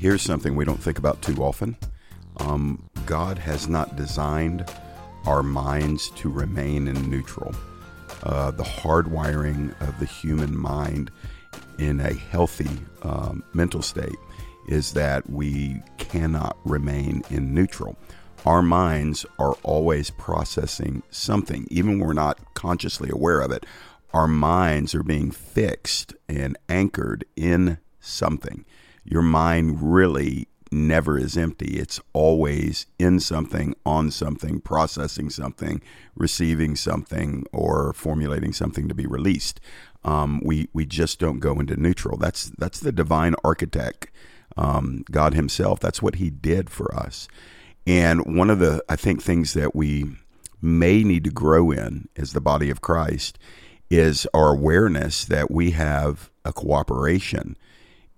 here's 0.00 0.22
something 0.22 0.56
we 0.56 0.64
don't 0.64 0.82
think 0.82 0.96
about 0.98 1.20
too 1.20 1.36
often. 1.44 1.76
Um, 2.38 2.88
God 3.04 3.38
has 3.38 3.68
not 3.68 3.96
designed 3.96 4.64
our 5.26 5.42
minds 5.42 6.08
to 6.16 6.30
remain 6.30 6.88
in 6.88 7.10
neutral. 7.10 7.54
Uh, 8.22 8.50
the 8.50 8.64
hardwiring 8.64 9.78
of 9.82 9.98
the 10.00 10.06
human 10.06 10.56
mind 10.56 11.10
in 11.78 12.00
a 12.00 12.14
healthy 12.14 12.70
um, 13.02 13.44
mental 13.52 13.82
state 13.82 14.16
is 14.68 14.94
that 14.94 15.28
we 15.28 15.82
cannot 15.98 16.56
remain 16.64 17.22
in 17.28 17.54
neutral. 17.54 17.94
Our 18.46 18.62
minds 18.62 19.26
are 19.38 19.52
always 19.62 20.08
processing 20.08 21.02
something, 21.10 21.66
even 21.70 21.98
when 21.98 22.08
we're 22.08 22.14
not 22.14 22.54
consciously 22.54 23.10
aware 23.10 23.42
of 23.42 23.52
it. 23.52 23.66
Our 24.14 24.26
minds 24.26 24.94
are 24.94 25.02
being 25.02 25.30
fixed 25.30 26.14
and 26.26 26.56
anchored 26.70 27.26
in 27.36 27.76
something. 28.00 28.64
Your 29.04 29.22
mind 29.22 29.78
really 29.92 30.48
never 30.72 31.18
is 31.18 31.36
empty. 31.36 31.78
It's 31.78 32.00
always 32.12 32.86
in 32.98 33.20
something, 33.20 33.74
on 33.84 34.10
something, 34.10 34.60
processing 34.60 35.30
something, 35.30 35.82
receiving 36.14 36.76
something, 36.76 37.44
or 37.52 37.92
formulating 37.92 38.52
something 38.52 38.88
to 38.88 38.94
be 38.94 39.06
released. 39.06 39.60
Um, 40.04 40.40
we 40.44 40.68
we 40.72 40.86
just 40.86 41.18
don't 41.18 41.40
go 41.40 41.58
into 41.58 41.76
neutral. 41.76 42.16
That's 42.16 42.50
that's 42.58 42.80
the 42.80 42.92
divine 42.92 43.34
architect, 43.44 44.10
um, 44.56 45.04
God 45.10 45.34
Himself. 45.34 45.80
That's 45.80 46.02
what 46.02 46.16
He 46.16 46.30
did 46.30 46.70
for 46.70 46.94
us. 46.94 47.28
And 47.86 48.36
one 48.36 48.50
of 48.50 48.58
the 48.60 48.82
I 48.88 48.96
think 48.96 49.22
things 49.22 49.54
that 49.54 49.74
we 49.74 50.06
may 50.62 51.02
need 51.02 51.24
to 51.24 51.30
grow 51.30 51.70
in 51.70 52.08
as 52.16 52.32
the 52.32 52.40
body 52.40 52.70
of 52.70 52.80
Christ 52.80 53.38
is 53.90 54.26
our 54.32 54.52
awareness 54.52 55.24
that 55.24 55.50
we 55.50 55.72
have 55.72 56.30
a 56.44 56.52
cooperation 56.52 57.56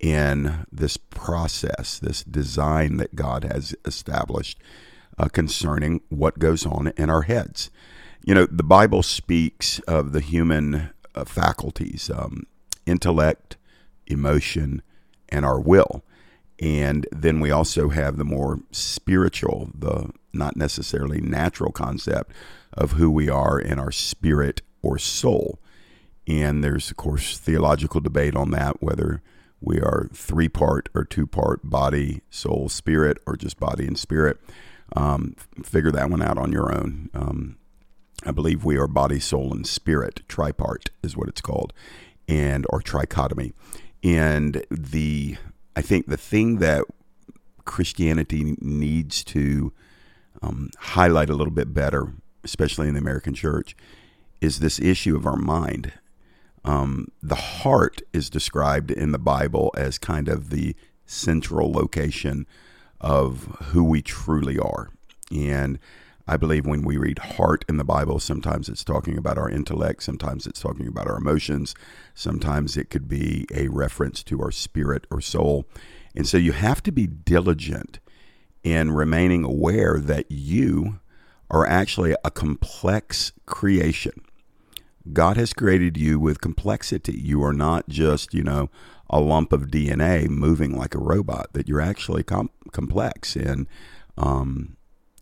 in 0.02 0.66
this 0.70 0.96
process, 0.96 1.98
this 2.00 2.24
design 2.24 2.96
that 2.98 3.14
God 3.14 3.44
has 3.44 3.74
established 3.86 4.58
uh, 5.16 5.28
concerning 5.28 6.00
what 6.08 6.40
goes 6.40 6.66
on 6.66 6.88
in 6.96 7.08
our 7.08 7.22
heads. 7.22 7.70
You 8.24 8.34
know, 8.34 8.46
the 8.46 8.64
Bible 8.64 9.02
speaks 9.02 9.78
of 9.80 10.12
the 10.12 10.20
human 10.20 10.90
uh, 11.14 11.24
faculties 11.24 12.10
um, 12.10 12.46
intellect, 12.84 13.56
emotion, 14.06 14.82
and 15.28 15.44
our 15.44 15.60
will. 15.60 16.04
And 16.58 17.06
then 17.12 17.40
we 17.40 17.50
also 17.50 17.88
have 17.90 18.16
the 18.16 18.24
more 18.24 18.60
spiritual, 18.70 19.70
the 19.74 20.10
not 20.32 20.56
necessarily 20.56 21.20
natural 21.20 21.72
concept 21.72 22.32
of 22.72 22.92
who 22.92 23.10
we 23.10 23.28
are 23.28 23.58
in 23.58 23.78
our 23.78 23.92
spirit 23.92 24.62
or 24.82 24.98
soul. 24.98 25.58
And 26.26 26.62
there's, 26.62 26.90
of 26.90 26.96
course, 26.96 27.38
theological 27.38 28.00
debate 28.00 28.36
on 28.36 28.50
that, 28.50 28.82
whether 28.82 29.22
we 29.62 29.80
are 29.80 30.08
three 30.12 30.48
part 30.48 30.88
or 30.94 31.04
two 31.04 31.26
part 31.26 31.60
body, 31.62 32.22
soul, 32.30 32.68
spirit, 32.68 33.18
or 33.26 33.36
just 33.36 33.58
body 33.58 33.86
and 33.86 33.98
spirit. 33.98 34.38
Um, 34.94 35.36
figure 35.62 35.92
that 35.92 36.10
one 36.10 36.22
out 36.22 36.36
on 36.36 36.52
your 36.52 36.74
own. 36.74 37.08
Um, 37.14 37.56
I 38.24 38.30
believe 38.30 38.64
we 38.64 38.76
are 38.76 38.86
body, 38.86 39.20
soul, 39.20 39.52
and 39.52 39.66
spirit. 39.66 40.22
Tripart 40.28 40.88
is 41.02 41.16
what 41.16 41.28
it's 41.28 41.40
called, 41.40 41.72
and 42.28 42.66
or 42.70 42.80
trichotomy. 42.80 43.52
And 44.02 44.64
the 44.70 45.36
I 45.76 45.82
think 45.82 46.06
the 46.06 46.16
thing 46.16 46.58
that 46.58 46.84
Christianity 47.64 48.56
needs 48.60 49.24
to 49.24 49.72
um, 50.42 50.70
highlight 50.78 51.30
a 51.30 51.34
little 51.34 51.52
bit 51.52 51.72
better, 51.72 52.12
especially 52.44 52.88
in 52.88 52.94
the 52.94 53.00
American 53.00 53.34
church, 53.34 53.76
is 54.40 54.58
this 54.58 54.80
issue 54.80 55.16
of 55.16 55.26
our 55.26 55.36
mind 55.36 55.92
um, 56.64 57.08
the 57.22 57.34
heart 57.34 58.02
is 58.12 58.30
described 58.30 58.90
in 58.90 59.12
the 59.12 59.18
Bible 59.18 59.72
as 59.76 59.98
kind 59.98 60.28
of 60.28 60.50
the 60.50 60.76
central 61.06 61.72
location 61.72 62.46
of 63.00 63.56
who 63.72 63.82
we 63.82 64.00
truly 64.02 64.58
are. 64.58 64.90
And 65.30 65.78
I 66.26 66.36
believe 66.36 66.66
when 66.66 66.82
we 66.82 66.96
read 66.96 67.18
heart 67.18 67.64
in 67.68 67.78
the 67.78 67.84
Bible, 67.84 68.20
sometimes 68.20 68.68
it's 68.68 68.84
talking 68.84 69.18
about 69.18 69.38
our 69.38 69.50
intellect, 69.50 70.04
sometimes 70.04 70.46
it's 70.46 70.60
talking 70.60 70.86
about 70.86 71.08
our 71.08 71.16
emotions, 71.16 71.74
sometimes 72.14 72.76
it 72.76 72.90
could 72.90 73.08
be 73.08 73.44
a 73.52 73.68
reference 73.68 74.22
to 74.24 74.40
our 74.40 74.52
spirit 74.52 75.06
or 75.10 75.20
soul. 75.20 75.66
And 76.14 76.26
so 76.28 76.36
you 76.36 76.52
have 76.52 76.82
to 76.84 76.92
be 76.92 77.06
diligent 77.06 77.98
in 78.62 78.92
remaining 78.92 79.42
aware 79.42 79.98
that 79.98 80.30
you 80.30 81.00
are 81.50 81.66
actually 81.66 82.14
a 82.24 82.30
complex 82.30 83.32
creation. 83.44 84.24
God 85.10 85.36
has 85.36 85.52
created 85.52 85.96
you 85.96 86.18
with 86.20 86.40
complexity. 86.40 87.18
You 87.18 87.42
are 87.42 87.52
not 87.52 87.88
just, 87.88 88.34
you 88.34 88.42
know, 88.42 88.70
a 89.10 89.20
lump 89.20 89.52
of 89.52 89.68
DNA 89.68 90.28
moving 90.28 90.76
like 90.76 90.94
a 90.94 90.98
robot, 90.98 91.52
that 91.52 91.68
you're 91.68 91.80
actually 91.80 92.22
com- 92.22 92.50
complex 92.72 93.36
in 93.36 93.66
um, 94.16 94.76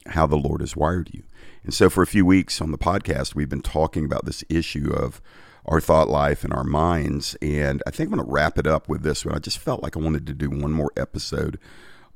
how 0.07 0.27
the 0.27 0.37
Lord 0.37 0.61
has 0.61 0.77
wired 0.77 1.11
you. 1.13 1.25
And 1.65 1.75
so, 1.75 1.91
for 1.91 2.03
a 2.03 2.07
few 2.07 2.25
weeks 2.25 2.61
on 2.61 2.73
the 2.73 2.79
podcast, 2.79 3.35
we've 3.35 3.49
been 3.49 3.63
talking 3.63 4.05
about 4.05 4.27
this 4.27 4.45
issue 4.49 4.93
of 4.93 5.21
our 5.67 5.81
thought 5.81 6.09
life 6.09 6.45
and 6.45 6.53
our 6.53 6.65
minds. 6.65 7.37
And 7.43 7.83
I 7.87 7.91
think 7.91 8.09
I'm 8.09 8.17
going 8.17 8.27
to 8.27 8.33
wrap 8.33 8.59
it 8.59 8.67
up 8.67 8.89
with 8.89 9.03
this 9.03 9.25
one. 9.25 9.35
I 9.35 9.39
just 9.39 9.59
felt 9.59 9.83
like 9.83 9.97
I 9.97 10.01
wanted 10.01 10.27
to 10.27 10.35
do 10.35 10.51
one 10.51 10.73
more 10.73 10.93
episode 10.97 11.59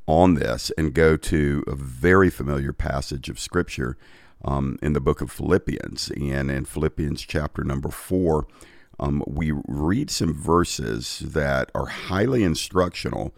on 0.06 0.34
this 0.34 0.70
and 0.76 0.94
go 0.94 1.16
to 1.16 1.64
a 1.66 1.74
very 1.74 2.30
familiar 2.30 2.72
passage 2.72 3.28
of 3.28 3.38
Scripture 3.38 3.96
um, 4.44 4.78
in 4.82 4.92
the 4.92 5.00
book 5.00 5.20
of 5.20 5.30
Philippians. 5.30 6.10
And 6.10 6.50
in 6.50 6.64
Philippians 6.64 7.22
chapter 7.22 7.64
number 7.64 7.88
four, 7.88 8.46
um, 9.00 9.24
we 9.26 9.52
read 9.66 10.10
some 10.10 10.34
verses 10.34 11.20
that 11.24 11.70
are 11.74 11.86
highly 11.86 12.44
instructional. 12.44 13.34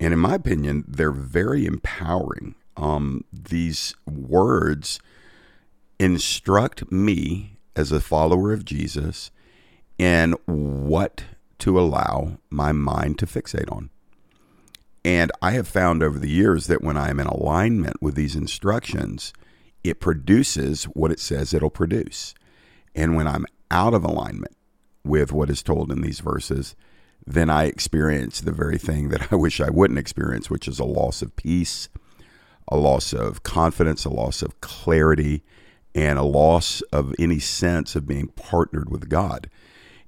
And 0.00 0.12
in 0.12 0.18
my 0.18 0.34
opinion, 0.34 0.84
they're 0.88 1.12
very 1.12 1.66
empowering. 1.66 2.54
Um, 2.76 3.24
these 3.32 3.94
words 4.06 5.00
instruct 5.98 6.90
me 6.90 7.58
as 7.74 7.92
a 7.92 8.00
follower 8.00 8.52
of 8.52 8.64
Jesus 8.64 9.30
in 9.98 10.32
what 10.46 11.24
to 11.58 11.78
allow 11.78 12.38
my 12.50 12.72
mind 12.72 13.18
to 13.18 13.26
fixate 13.26 13.70
on. 13.72 13.90
And 15.04 15.30
I 15.40 15.52
have 15.52 15.68
found 15.68 16.02
over 16.02 16.18
the 16.18 16.28
years 16.28 16.66
that 16.66 16.82
when 16.82 16.96
I 16.96 17.10
am 17.10 17.20
in 17.20 17.26
alignment 17.28 18.02
with 18.02 18.14
these 18.14 18.34
instructions, 18.34 19.32
it 19.88 20.00
produces 20.00 20.84
what 20.84 21.10
it 21.10 21.20
says 21.20 21.54
it'll 21.54 21.70
produce. 21.70 22.34
And 22.94 23.14
when 23.16 23.26
I'm 23.26 23.46
out 23.70 23.94
of 23.94 24.04
alignment 24.04 24.56
with 25.04 25.32
what 25.32 25.50
is 25.50 25.62
told 25.62 25.92
in 25.92 26.00
these 26.00 26.20
verses, 26.20 26.74
then 27.26 27.50
I 27.50 27.64
experience 27.64 28.40
the 28.40 28.52
very 28.52 28.78
thing 28.78 29.08
that 29.10 29.32
I 29.32 29.36
wish 29.36 29.60
I 29.60 29.70
wouldn't 29.70 29.98
experience, 29.98 30.50
which 30.50 30.68
is 30.68 30.78
a 30.78 30.84
loss 30.84 31.22
of 31.22 31.36
peace, 31.36 31.88
a 32.68 32.76
loss 32.76 33.12
of 33.12 33.42
confidence, 33.42 34.04
a 34.04 34.10
loss 34.10 34.42
of 34.42 34.60
clarity, 34.60 35.42
and 35.94 36.18
a 36.18 36.24
loss 36.24 36.82
of 36.92 37.14
any 37.18 37.38
sense 37.38 37.96
of 37.96 38.06
being 38.06 38.28
partnered 38.28 38.90
with 38.90 39.08
God. 39.08 39.48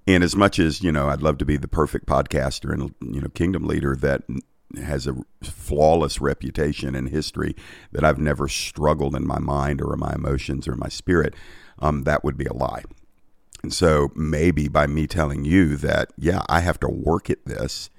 And 0.06 0.24
as 0.24 0.34
much 0.34 0.58
as, 0.58 0.82
you 0.82 0.90
know, 0.90 1.08
I'd 1.08 1.22
love 1.22 1.38
to 1.38 1.44
be 1.44 1.56
the 1.56 1.68
perfect 1.68 2.06
podcaster 2.06 2.72
and, 2.72 2.94
you 3.00 3.20
know, 3.20 3.28
kingdom 3.28 3.66
leader 3.66 3.94
that 3.96 4.22
has 4.76 5.06
a 5.06 5.16
flawless 5.42 6.20
reputation 6.20 6.94
in 6.94 7.06
history 7.06 7.56
that 7.92 8.04
I've 8.04 8.18
never 8.18 8.48
struggled 8.48 9.14
in 9.14 9.26
my 9.26 9.38
mind 9.38 9.80
or 9.80 9.94
in 9.94 10.00
my 10.00 10.12
emotions 10.14 10.68
or 10.68 10.74
my 10.74 10.88
spirit, 10.88 11.34
um, 11.78 12.04
that 12.04 12.24
would 12.24 12.36
be 12.36 12.44
a 12.44 12.52
lie. 12.52 12.84
And 13.62 13.72
so 13.72 14.10
maybe 14.14 14.68
by 14.68 14.86
me 14.86 15.06
telling 15.06 15.44
you 15.44 15.76
that, 15.76 16.10
yeah, 16.16 16.42
I 16.48 16.60
have 16.60 16.78
to 16.80 16.88
work 16.88 17.28
at 17.30 17.44
this. 17.44 17.90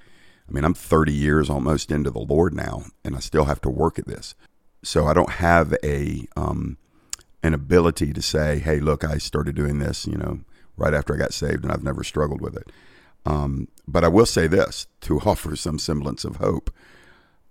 I 0.47 0.52
mean, 0.52 0.63
I'm 0.63 0.74
30 0.74 1.12
years 1.12 1.50
almost 1.50 1.91
into 1.91 2.12
the 2.12 2.19
Lord 2.19 2.53
now, 2.53 2.86
and 3.03 3.16
I 3.16 3.19
still 3.19 3.46
have 3.46 3.62
to 3.62 3.69
work 3.69 4.00
at 4.00 4.07
this. 4.07 4.36
So 4.84 5.06
I 5.06 5.13
don't 5.13 5.31
have 5.31 5.75
a 5.84 6.25
um, 6.38 6.78
an 7.44 7.53
ability 7.53 8.13
to 8.13 8.22
say, 8.22 8.59
hey, 8.59 8.80
look, 8.80 9.03
I 9.03 9.18
started 9.18 9.56
doing 9.56 9.80
this, 9.80 10.07
you 10.07 10.18
know, 10.18 10.40
right 10.78 10.94
after 10.94 11.13
I 11.13 11.18
got 11.18 11.34
saved, 11.34 11.63
and 11.63 11.72
I've 11.72 11.84
never 11.84 12.03
struggled 12.03 12.41
with 12.41 12.56
it. 12.56 12.72
Um, 13.25 13.68
but 13.90 14.04
I 14.04 14.08
will 14.08 14.25
say 14.25 14.48
this 14.48 14.88
to 15.02 15.19
offer 15.19 15.56
some 15.56 15.80
semblance 15.80 16.24
of 16.24 16.38
hope. 16.38 16.72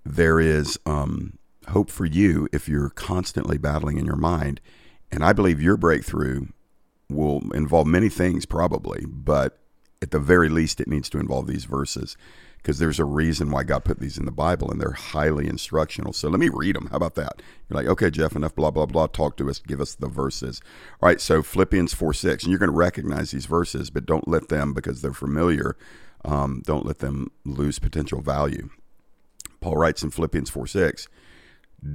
There 0.05 0.41
is 0.41 0.79
um, 0.87 1.39
hope 1.69 1.91
for 1.91 2.05
you 2.05 2.49
if 2.53 2.69
you're 2.69 2.91
constantly 2.91 3.59
battling 3.59 3.99
in 3.99 4.07
your 4.07 4.17
mind. 4.17 4.61
And 5.11 5.25
I 5.25 5.33
believe 5.33 5.61
your 5.61 5.77
breakthrough 5.77 6.47
will 7.11 7.43
involve 7.53 7.87
many 7.87 8.09
things, 8.09 8.47
probably, 8.47 9.05
but 9.07 9.59
at 10.01 10.11
the 10.13 10.21
very 10.21 10.49
least, 10.49 10.81
it 10.81 10.89
needs 10.89 11.09
to 11.11 11.19
involve 11.19 11.47
these 11.47 11.65
verses 11.65 12.17
because 12.59 12.79
there's 12.79 13.01
a 13.01 13.05
reason 13.05 13.51
why 13.51 13.65
God 13.65 13.85
put 13.85 13.99
these 13.99 14.19
in 14.19 14.27
the 14.27 14.31
Bible 14.31 14.71
and 14.71 14.81
they're 14.81 14.93
highly 14.93 15.49
instructional. 15.49 16.13
So 16.13 16.29
let 16.29 16.39
me 16.39 16.51
read 16.53 16.77
them. 16.77 16.89
How 16.91 16.97
about 16.97 17.15
that? 17.15 17.41
You're 17.69 17.77
like, 17.77 17.87
okay, 17.87 18.11
Jeff, 18.11 18.37
enough 18.37 18.55
blah, 18.55 18.71
blah, 18.71 18.87
blah. 18.87 19.07
Talk 19.07 19.37
to 19.39 19.49
us. 19.49 19.59
Give 19.59 19.81
us 19.81 19.95
the 19.95 20.09
verses. 20.09 20.61
All 21.01 21.09
right. 21.09 21.21
So 21.21 21.43
Philippians 21.43 21.95
4 21.95 22.13
6. 22.13 22.45
And 22.45 22.51
you're 22.51 22.59
going 22.59 22.71
to 22.71 22.77
recognize 22.77 23.31
these 23.31 23.47
verses, 23.47 23.91
but 23.91 24.07
don't 24.07 24.29
let 24.29 24.49
them, 24.49 24.75
because 24.75 25.03
they're 25.03 25.13
familiar, 25.13 25.77
um, 26.29 26.63
don't 26.65 26.87
let 26.87 26.99
them 26.99 27.31
lose 27.45 27.79
potential 27.79 28.21
value. 28.21 28.71
Paul 29.61 29.77
writes 29.77 30.03
in 30.03 30.11
Philippians 30.11 30.51
4 30.51 30.67
6, 30.67 31.09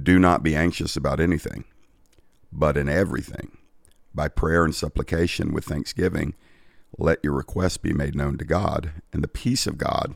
do 0.02 0.18
not 0.18 0.42
be 0.42 0.56
anxious 0.56 0.96
about 0.96 1.20
anything, 1.20 1.64
but 2.52 2.76
in 2.76 2.88
everything, 2.88 3.58
by 4.14 4.28
prayer 4.28 4.64
and 4.64 4.74
supplication 4.74 5.52
with 5.52 5.64
thanksgiving, 5.64 6.34
let 6.98 7.18
your 7.22 7.34
requests 7.34 7.76
be 7.76 7.92
made 7.92 8.14
known 8.14 8.38
to 8.38 8.44
God, 8.44 8.92
and 9.12 9.22
the 9.22 9.28
peace 9.28 9.66
of 9.66 9.78
God 9.78 10.14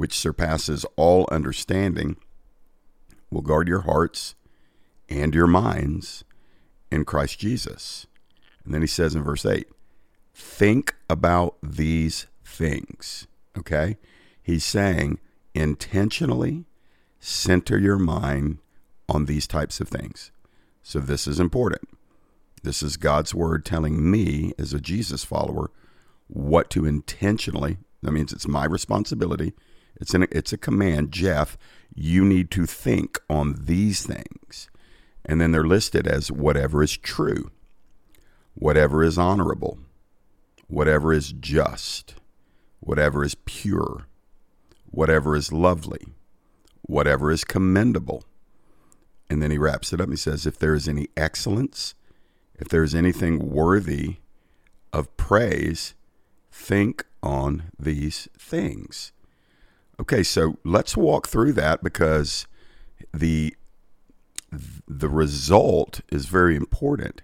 which 0.00 0.18
surpasses 0.18 0.86
all 0.96 1.28
understanding, 1.30 2.16
will 3.30 3.42
guard 3.42 3.68
your 3.68 3.82
hearts 3.82 4.34
and 5.10 5.34
your 5.34 5.46
minds 5.46 6.24
in 6.90 7.04
Christ 7.04 7.38
Jesus. 7.38 8.06
And 8.64 8.72
then 8.72 8.80
he 8.80 8.86
says 8.86 9.14
in 9.14 9.22
verse 9.22 9.44
8, 9.44 9.68
think 10.34 10.94
about 11.10 11.56
these 11.62 12.28
things. 12.42 13.26
Okay? 13.58 13.96
He's 14.42 14.64
saying 14.64 15.18
intentionally 15.54 16.64
center 17.18 17.78
your 17.78 17.98
mind 17.98 18.58
on 19.08 19.26
these 19.26 19.46
types 19.46 19.80
of 19.80 19.88
things. 19.88 20.30
So 20.82 20.98
this 20.98 21.26
is 21.26 21.38
important. 21.38 21.88
This 22.62 22.82
is 22.82 22.96
God's 22.96 23.34
word 23.34 23.64
telling 23.64 24.10
me 24.10 24.52
as 24.58 24.72
a 24.72 24.80
Jesus 24.80 25.24
follower 25.24 25.70
what 26.28 26.70
to 26.70 26.86
intentionally. 26.86 27.78
That 28.02 28.12
means 28.12 28.32
it's 28.32 28.48
my 28.48 28.64
responsibility. 28.64 29.52
It's 30.00 30.14
an, 30.14 30.26
it's 30.30 30.52
a 30.52 30.58
command, 30.58 31.12
Jeff. 31.12 31.58
You 31.94 32.24
need 32.24 32.50
to 32.52 32.66
think 32.66 33.18
on 33.28 33.56
these 33.64 34.06
things, 34.06 34.68
and 35.24 35.40
then 35.40 35.52
they're 35.52 35.64
listed 35.64 36.06
as 36.06 36.30
whatever 36.30 36.82
is 36.82 36.96
true, 36.96 37.50
whatever 38.54 39.02
is 39.02 39.18
honorable, 39.18 39.78
whatever 40.68 41.12
is 41.12 41.32
just, 41.32 42.14
whatever 42.80 43.24
is 43.24 43.34
pure, 43.34 44.06
whatever 44.90 45.36
is 45.36 45.52
lovely, 45.52 46.08
whatever 46.82 47.30
is 47.30 47.44
commendable. 47.44 48.24
And 49.28 49.40
then 49.40 49.50
he 49.50 49.58
wraps 49.58 49.92
it 49.92 50.00
up. 50.00 50.10
He 50.10 50.16
says, 50.16 50.44
if 50.44 50.58
there 50.58 50.74
is 50.74 50.88
any 50.88 51.08
excellence, 51.16 51.94
if 52.58 52.68
there 52.68 52.82
is 52.82 52.94
anything 52.94 53.50
worthy 53.50 54.16
of 54.92 55.16
praise, 55.16 55.94
think 56.50 57.04
on 57.22 57.70
these 57.78 58.28
things. 58.38 59.12
Okay, 60.00 60.22
so 60.22 60.58
let's 60.64 60.96
walk 60.96 61.28
through 61.28 61.52
that 61.52 61.82
because 61.82 62.46
the 63.12 63.54
the 64.88 65.08
result 65.08 66.00
is 66.10 66.26
very 66.26 66.56
important. 66.56 67.22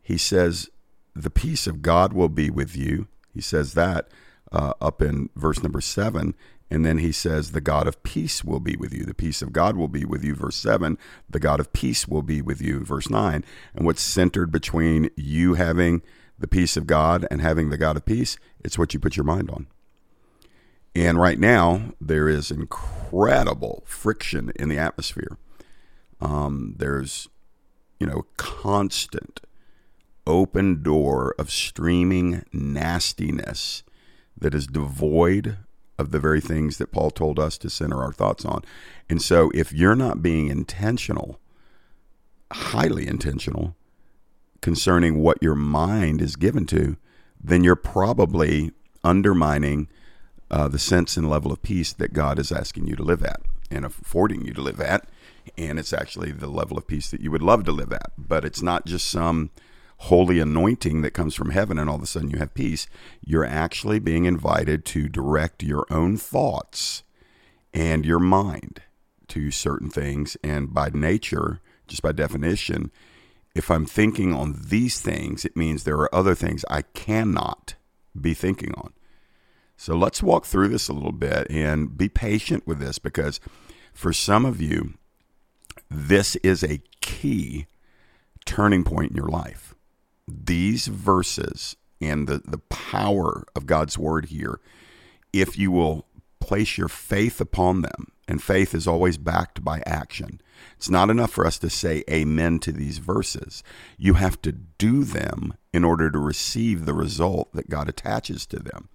He 0.00 0.16
says, 0.16 0.70
"The 1.14 1.30
peace 1.30 1.66
of 1.66 1.82
God 1.82 2.12
will 2.12 2.28
be 2.28 2.48
with 2.48 2.76
you." 2.76 3.08
He 3.34 3.40
says 3.40 3.74
that 3.74 4.08
uh, 4.56 4.72
up 4.80 5.02
in 5.02 5.28
verse 5.36 5.62
number 5.62 5.80
seven, 5.80 6.34
and 6.70 6.84
then 6.84 6.98
he 6.98 7.12
says, 7.12 7.52
The 7.52 7.60
God 7.60 7.86
of 7.86 8.02
peace 8.02 8.42
will 8.42 8.58
be 8.58 8.74
with 8.74 8.92
you. 8.92 9.04
The 9.04 9.14
peace 9.14 9.42
of 9.42 9.52
God 9.52 9.76
will 9.76 9.88
be 9.88 10.04
with 10.04 10.24
you. 10.24 10.34
Verse 10.34 10.56
7. 10.56 10.98
The 11.30 11.38
God 11.38 11.60
of 11.60 11.72
peace 11.72 12.08
will 12.08 12.22
be 12.22 12.42
with 12.42 12.60
you. 12.60 12.80
Verse 12.80 13.08
9. 13.08 13.44
And 13.74 13.86
what's 13.86 14.02
centered 14.02 14.50
between 14.50 15.10
you 15.14 15.54
having 15.54 16.02
the 16.38 16.48
peace 16.48 16.76
of 16.76 16.86
God 16.86 17.26
and 17.30 17.40
having 17.40 17.70
the 17.70 17.78
God 17.78 17.96
of 17.96 18.04
peace? 18.04 18.36
It's 18.64 18.78
what 18.78 18.94
you 18.94 19.00
put 19.00 19.16
your 19.16 19.24
mind 19.24 19.50
on. 19.50 19.68
And 20.94 21.20
right 21.20 21.38
now, 21.38 21.92
there 22.00 22.28
is 22.28 22.50
incredible 22.50 23.84
friction 23.86 24.50
in 24.56 24.68
the 24.68 24.78
atmosphere. 24.78 25.36
Um, 26.20 26.74
there's, 26.78 27.28
you 28.00 28.06
know, 28.06 28.24
constant 28.38 29.40
open 30.26 30.82
door 30.82 31.34
of 31.38 31.50
streaming 31.50 32.44
nastiness 32.52 33.84
that 34.38 34.54
is 34.54 34.66
devoid 34.66 35.58
of 35.98 36.10
the 36.10 36.18
very 36.18 36.40
things 36.40 36.78
that 36.78 36.92
Paul 36.92 37.10
told 37.10 37.38
us 37.38 37.56
to 37.58 37.70
center 37.70 38.02
our 38.02 38.12
thoughts 38.12 38.44
on. 38.44 38.62
And 39.08 39.22
so 39.22 39.50
if 39.54 39.72
you're 39.72 39.96
not 39.96 40.22
being 40.22 40.48
intentional, 40.48 41.40
highly 42.52 43.06
intentional, 43.06 43.76
concerning 44.60 45.18
what 45.20 45.42
your 45.42 45.54
mind 45.54 46.20
is 46.20 46.36
given 46.36 46.66
to, 46.66 46.96
then 47.42 47.64
you're 47.64 47.76
probably 47.76 48.72
undermining 49.04 49.88
uh, 50.50 50.68
the 50.68 50.78
sense 50.78 51.16
and 51.16 51.28
level 51.28 51.52
of 51.52 51.62
peace 51.62 51.92
that 51.92 52.12
God 52.12 52.38
is 52.38 52.52
asking 52.52 52.86
you 52.86 52.96
to 52.96 53.02
live 53.02 53.22
at 53.22 53.40
and 53.70 53.84
affording 53.84 54.44
you 54.44 54.52
to 54.54 54.60
live 54.60 54.80
at. 54.80 55.08
And 55.56 55.78
it's 55.78 55.92
actually 55.92 56.32
the 56.32 56.48
level 56.48 56.76
of 56.76 56.86
peace 56.86 57.10
that 57.10 57.20
you 57.20 57.30
would 57.30 57.42
love 57.42 57.64
to 57.64 57.72
live 57.72 57.92
at. 57.92 58.12
But 58.18 58.44
it's 58.44 58.62
not 58.62 58.86
just 58.86 59.08
some 59.08 59.50
holy 59.98 60.38
anointing 60.38 61.02
that 61.02 61.12
comes 61.12 61.34
from 61.34 61.50
heaven 61.50 61.78
and 61.78 61.88
all 61.88 61.96
of 61.96 62.02
a 62.02 62.06
sudden 62.06 62.30
you 62.30 62.38
have 62.38 62.54
peace. 62.54 62.86
You're 63.24 63.44
actually 63.44 63.98
being 63.98 64.24
invited 64.24 64.84
to 64.86 65.08
direct 65.08 65.62
your 65.62 65.86
own 65.90 66.16
thoughts 66.16 67.02
and 67.72 68.04
your 68.04 68.18
mind 68.18 68.82
to 69.28 69.50
certain 69.50 69.90
things. 69.90 70.36
And 70.42 70.72
by 70.72 70.90
nature, 70.92 71.60
just 71.86 72.02
by 72.02 72.12
definition, 72.12 72.90
if 73.54 73.70
I'm 73.70 73.86
thinking 73.86 74.34
on 74.34 74.54
these 74.68 75.00
things, 75.00 75.44
it 75.44 75.56
means 75.56 75.84
there 75.84 75.96
are 75.96 76.14
other 76.14 76.34
things 76.34 76.64
I 76.68 76.82
cannot 76.82 77.74
be 78.18 78.34
thinking 78.34 78.74
on. 78.74 78.92
So 79.78 79.94
let's 79.96 80.22
walk 80.22 80.46
through 80.46 80.68
this 80.68 80.88
a 80.88 80.92
little 80.92 81.12
bit 81.12 81.46
and 81.50 81.96
be 81.96 82.08
patient 82.08 82.66
with 82.66 82.78
this 82.78 82.98
because 82.98 83.40
for 83.92 84.12
some 84.12 84.44
of 84.44 84.60
you, 84.60 84.94
this 85.90 86.36
is 86.36 86.62
a 86.62 86.80
key 87.00 87.66
turning 88.44 88.84
point 88.84 89.10
in 89.10 89.16
your 89.16 89.28
life 89.28 89.65
these 90.28 90.86
verses 90.86 91.76
and 92.00 92.28
the, 92.28 92.38
the 92.44 92.58
power 92.58 93.44
of 93.54 93.66
God's 93.66 93.98
word 93.98 94.26
here, 94.26 94.60
if 95.32 95.58
you 95.58 95.70
will 95.70 96.06
place 96.40 96.78
your 96.78 96.88
faith 96.88 97.40
upon 97.40 97.82
them, 97.82 98.12
and 98.28 98.42
faith 98.42 98.74
is 98.74 98.86
always 98.86 99.18
backed 99.18 99.64
by 99.64 99.82
action. 99.86 100.40
It's 100.76 100.90
not 100.90 101.10
enough 101.10 101.30
for 101.30 101.46
us 101.46 101.58
to 101.58 101.70
say 101.70 102.02
amen 102.10 102.58
to 102.60 102.72
these 102.72 102.98
verses. 102.98 103.62
You 103.96 104.14
have 104.14 104.40
to 104.42 104.52
do 104.52 105.04
them 105.04 105.54
in 105.72 105.84
order 105.84 106.10
to 106.10 106.18
receive 106.18 106.84
the 106.84 106.94
result 106.94 107.52
that 107.52 107.70
God 107.70 107.88
attaches 107.88 108.46
to 108.46 108.58
them. 108.58 108.88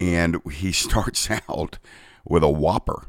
And 0.00 0.40
he 0.50 0.72
starts 0.72 1.30
out 1.30 1.78
with 2.24 2.42
a 2.42 2.48
whopper. 2.48 3.06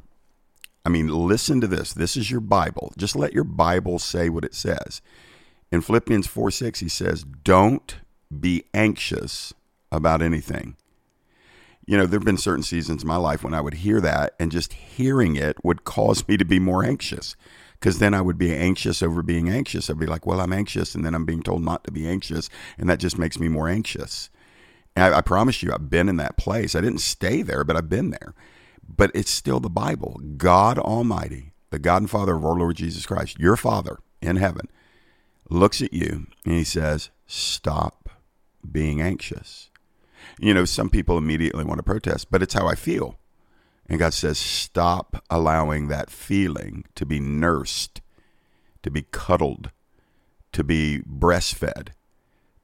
I 0.85 0.89
mean, 0.89 1.07
listen 1.07 1.61
to 1.61 1.67
this. 1.67 1.93
This 1.93 2.17
is 2.17 2.31
your 2.31 2.39
Bible. 2.39 2.93
Just 2.97 3.15
let 3.15 3.33
your 3.33 3.43
Bible 3.43 3.99
say 3.99 4.29
what 4.29 4.45
it 4.45 4.55
says. 4.55 5.01
In 5.71 5.81
Philippians 5.81 6.27
4 6.27 6.51
6, 6.51 6.79
he 6.79 6.89
says, 6.89 7.23
Don't 7.23 7.97
be 8.39 8.65
anxious 8.73 9.53
about 9.91 10.21
anything. 10.21 10.75
You 11.85 11.97
know, 11.97 12.05
there 12.05 12.19
have 12.19 12.25
been 12.25 12.37
certain 12.37 12.63
seasons 12.63 13.01
in 13.01 13.07
my 13.07 13.15
life 13.15 13.43
when 13.43 13.53
I 13.53 13.61
would 13.61 13.75
hear 13.75 13.99
that, 14.01 14.35
and 14.39 14.51
just 14.51 14.73
hearing 14.73 15.35
it 15.35 15.63
would 15.63 15.83
cause 15.83 16.27
me 16.27 16.37
to 16.37 16.45
be 16.45 16.59
more 16.59 16.83
anxious 16.83 17.35
because 17.81 17.97
then 17.97 18.13
I 18.13 18.21
would 18.21 18.37
be 18.37 18.53
anxious 18.53 19.01
over 19.01 19.23
being 19.23 19.49
anxious. 19.49 19.89
I'd 19.89 19.97
be 19.97 20.05
like, 20.05 20.27
well, 20.27 20.39
I'm 20.39 20.53
anxious, 20.53 20.93
and 20.93 21.03
then 21.03 21.15
I'm 21.15 21.25
being 21.25 21.41
told 21.41 21.63
not 21.63 21.83
to 21.85 21.91
be 21.91 22.07
anxious, 22.07 22.47
and 22.77 22.87
that 22.89 22.99
just 22.99 23.17
makes 23.17 23.39
me 23.39 23.47
more 23.47 23.67
anxious. 23.67 24.29
I, 24.95 25.13
I 25.13 25.21
promise 25.21 25.63
you, 25.63 25.73
I've 25.73 25.89
been 25.89 26.07
in 26.07 26.17
that 26.17 26.37
place. 26.37 26.75
I 26.75 26.81
didn't 26.81 26.99
stay 26.99 27.41
there, 27.41 27.63
but 27.63 27.75
I've 27.75 27.89
been 27.89 28.11
there. 28.11 28.35
But 28.87 29.09
it's 29.15 29.31
still 29.31 29.59
the 29.59 29.69
Bible. 29.69 30.21
God 30.37 30.77
Almighty, 30.77 31.53
the 31.71 31.79
God 31.79 32.03
and 32.03 32.09
Father 32.09 32.35
of 32.35 32.45
our 32.45 32.55
Lord 32.55 32.75
Jesus 32.75 33.05
Christ, 33.07 33.39
your 33.39 33.57
Father 33.57 33.97
in 34.21 34.35
heaven, 34.35 34.69
looks 35.51 35.81
at 35.81 35.93
you 35.93 36.27
and 36.45 36.53
he 36.53 36.63
says, 36.63 37.09
Stop 37.27 38.09
being 38.69 39.01
anxious. 39.01 39.69
You 40.39 40.53
know, 40.53 40.65
some 40.65 40.89
people 40.89 41.17
immediately 41.17 41.63
want 41.63 41.79
to 41.79 41.83
protest, 41.83 42.31
but 42.31 42.41
it's 42.41 42.53
how 42.53 42.67
I 42.67 42.75
feel. 42.75 43.19
And 43.87 43.99
God 43.99 44.13
says, 44.13 44.37
Stop 44.37 45.23
allowing 45.29 45.87
that 45.87 46.09
feeling 46.09 46.85
to 46.95 47.05
be 47.05 47.19
nursed, 47.19 48.01
to 48.83 48.89
be 48.89 49.03
cuddled, 49.11 49.71
to 50.53 50.63
be 50.63 51.01
breastfed, 51.01 51.89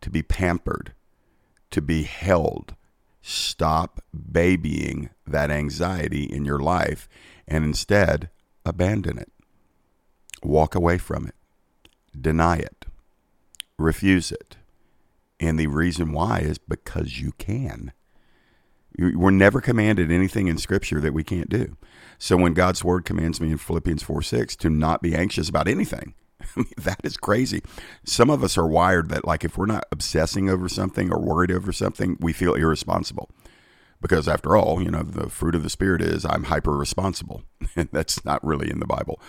to 0.01 0.10
be 0.10 0.24
pampered, 0.24 0.94
to 1.72 1.82
be 1.82 2.03
held. 2.03 2.75
Stop 3.22 4.01
babying 4.32 5.10
that 5.25 5.51
anxiety 5.51 6.24
in 6.24 6.46
your 6.46 6.60
life 6.60 7.10
and 7.48 7.65
instead 7.65 8.29
abandon 8.65 9.17
it. 9.17 9.32
Walk 10.44 10.75
away 10.75 10.98
from 10.98 11.27
it 11.27 11.36
deny 12.20 12.58
it, 12.58 12.76
refuse 13.77 14.31
it. 14.31 14.57
And 15.39 15.60
the 15.60 15.67
reason 15.67 16.12
why 16.12 16.39
is 16.39 16.57
because 16.57 17.19
you 17.19 17.34
can. 17.38 17.93
We're 18.98 19.29
never 19.29 19.62
commanded 19.62 20.12
anything 20.12 20.48
in 20.48 20.57
Scripture 20.57 21.00
that 21.01 21.13
we 21.13 21.24
can't 21.24 21.50
do. 21.50 21.77
So 22.17 22.36
when 22.36 22.55
God's 22.55 22.84
Word 22.84 23.05
commands 23.05 23.39
me 23.39 23.51
in 23.51 23.60
Philippians 23.60 24.01
4 24.01 24.24
6 24.24 24.55
to 24.57 24.69
not 24.72 25.03
be 25.03 25.15
anxious 25.15 25.50
about 25.50 25.67
anything, 25.67 26.15
I 26.41 26.48
mean, 26.55 26.74
that 26.77 27.01
is 27.03 27.15
crazy. 27.17 27.62
Some 28.03 28.31
of 28.31 28.43
us 28.43 28.57
are 28.57 28.67
wired 28.67 29.10
that, 29.10 29.25
like, 29.25 29.43
if 29.43 29.57
we're 29.57 29.67
not 29.67 29.86
obsessing 29.91 30.50
over 30.50 30.67
something 30.67 31.12
or 31.12 31.19
worried 31.19 31.51
over 31.51 31.72
something, 31.72 32.17
we 32.19 32.34
feel 32.34 32.55
irresponsible. 32.55 33.29
Because 34.01 34.27
after 34.27 34.55
all, 34.55 34.81
you 34.81 34.91
know, 34.91 35.03
the 35.03 35.29
fruit 35.29 35.55
of 35.55 35.63
the 35.63 35.69
Spirit 35.69 36.01
is 36.01 36.25
I'm 36.25 36.46
hyper 36.46 36.75
responsible. 36.75 37.43
And 37.75 37.89
that's 37.91 38.25
not 38.25 38.43
really 38.43 38.69
in 38.69 38.79
the 38.79 38.88
Bible. 38.88 39.19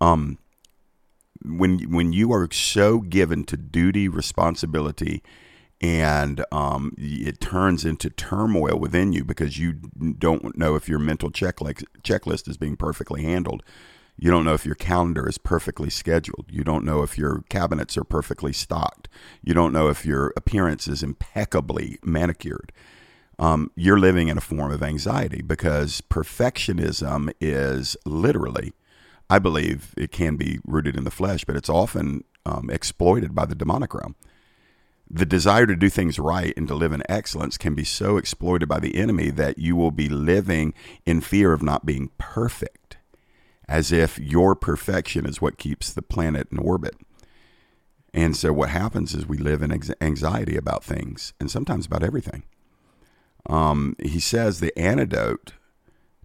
Um, 0.00 0.38
when 1.44 1.78
when 1.90 2.12
you 2.12 2.32
are 2.32 2.48
so 2.50 3.00
given 3.00 3.44
to 3.44 3.56
duty, 3.56 4.08
responsibility, 4.08 5.22
and 5.80 6.44
um, 6.52 6.94
it 6.98 7.40
turns 7.40 7.84
into 7.84 8.10
turmoil 8.10 8.78
within 8.78 9.12
you 9.12 9.24
because 9.24 9.58
you 9.58 9.72
don't 10.18 10.56
know 10.56 10.74
if 10.76 10.88
your 10.88 10.98
mental 10.98 11.30
checklist 11.30 11.84
checklist 12.02 12.48
is 12.48 12.56
being 12.56 12.76
perfectly 12.76 13.22
handled. 13.22 13.62
You 14.16 14.30
don't 14.30 14.44
know 14.44 14.54
if 14.54 14.66
your 14.66 14.74
calendar 14.74 15.28
is 15.28 15.38
perfectly 15.38 15.90
scheduled. 15.90 16.46
You 16.50 16.64
don't 16.64 16.84
know 16.84 17.02
if 17.02 17.16
your 17.18 17.44
cabinets 17.48 17.96
are 17.96 18.04
perfectly 18.04 18.52
stocked. 18.52 19.08
You 19.42 19.54
don't 19.54 19.72
know 19.72 19.88
if 19.88 20.04
your 20.04 20.32
appearance 20.36 20.86
is 20.86 21.02
impeccably 21.02 21.98
manicured. 22.04 22.72
um, 23.38 23.70
you're 23.74 23.98
living 23.98 24.28
in 24.28 24.38
a 24.38 24.42
form 24.42 24.70
of 24.72 24.82
anxiety 24.82 25.42
because 25.42 26.00
perfectionism 26.02 27.32
is 27.40 27.96
literally, 28.06 28.72
I 29.32 29.38
believe 29.38 29.94
it 29.96 30.12
can 30.12 30.36
be 30.36 30.58
rooted 30.66 30.94
in 30.94 31.04
the 31.04 31.10
flesh, 31.10 31.46
but 31.46 31.56
it's 31.56 31.70
often 31.70 32.24
um, 32.44 32.68
exploited 32.68 33.34
by 33.34 33.46
the 33.46 33.54
demonic 33.54 33.94
realm. 33.94 34.14
The 35.10 35.24
desire 35.24 35.64
to 35.64 35.74
do 35.74 35.88
things 35.88 36.18
right 36.18 36.52
and 36.54 36.68
to 36.68 36.74
live 36.74 36.92
in 36.92 37.02
excellence 37.08 37.56
can 37.56 37.74
be 37.74 37.82
so 37.82 38.18
exploited 38.18 38.68
by 38.68 38.78
the 38.78 38.94
enemy 38.94 39.30
that 39.30 39.56
you 39.56 39.74
will 39.74 39.90
be 39.90 40.10
living 40.10 40.74
in 41.06 41.22
fear 41.22 41.54
of 41.54 41.62
not 41.62 41.86
being 41.86 42.10
perfect, 42.18 42.98
as 43.66 43.90
if 43.90 44.18
your 44.18 44.54
perfection 44.54 45.24
is 45.24 45.40
what 45.40 45.56
keeps 45.56 45.94
the 45.94 46.02
planet 46.02 46.48
in 46.52 46.58
orbit. 46.58 46.94
And 48.12 48.36
so 48.36 48.52
what 48.52 48.68
happens 48.68 49.14
is 49.14 49.26
we 49.26 49.38
live 49.38 49.62
in 49.62 49.72
anxiety 50.02 50.58
about 50.58 50.84
things 50.84 51.32
and 51.40 51.50
sometimes 51.50 51.86
about 51.86 52.02
everything. 52.02 52.42
Um, 53.48 53.96
he 53.98 54.20
says 54.20 54.60
the 54.60 54.78
antidote 54.78 55.54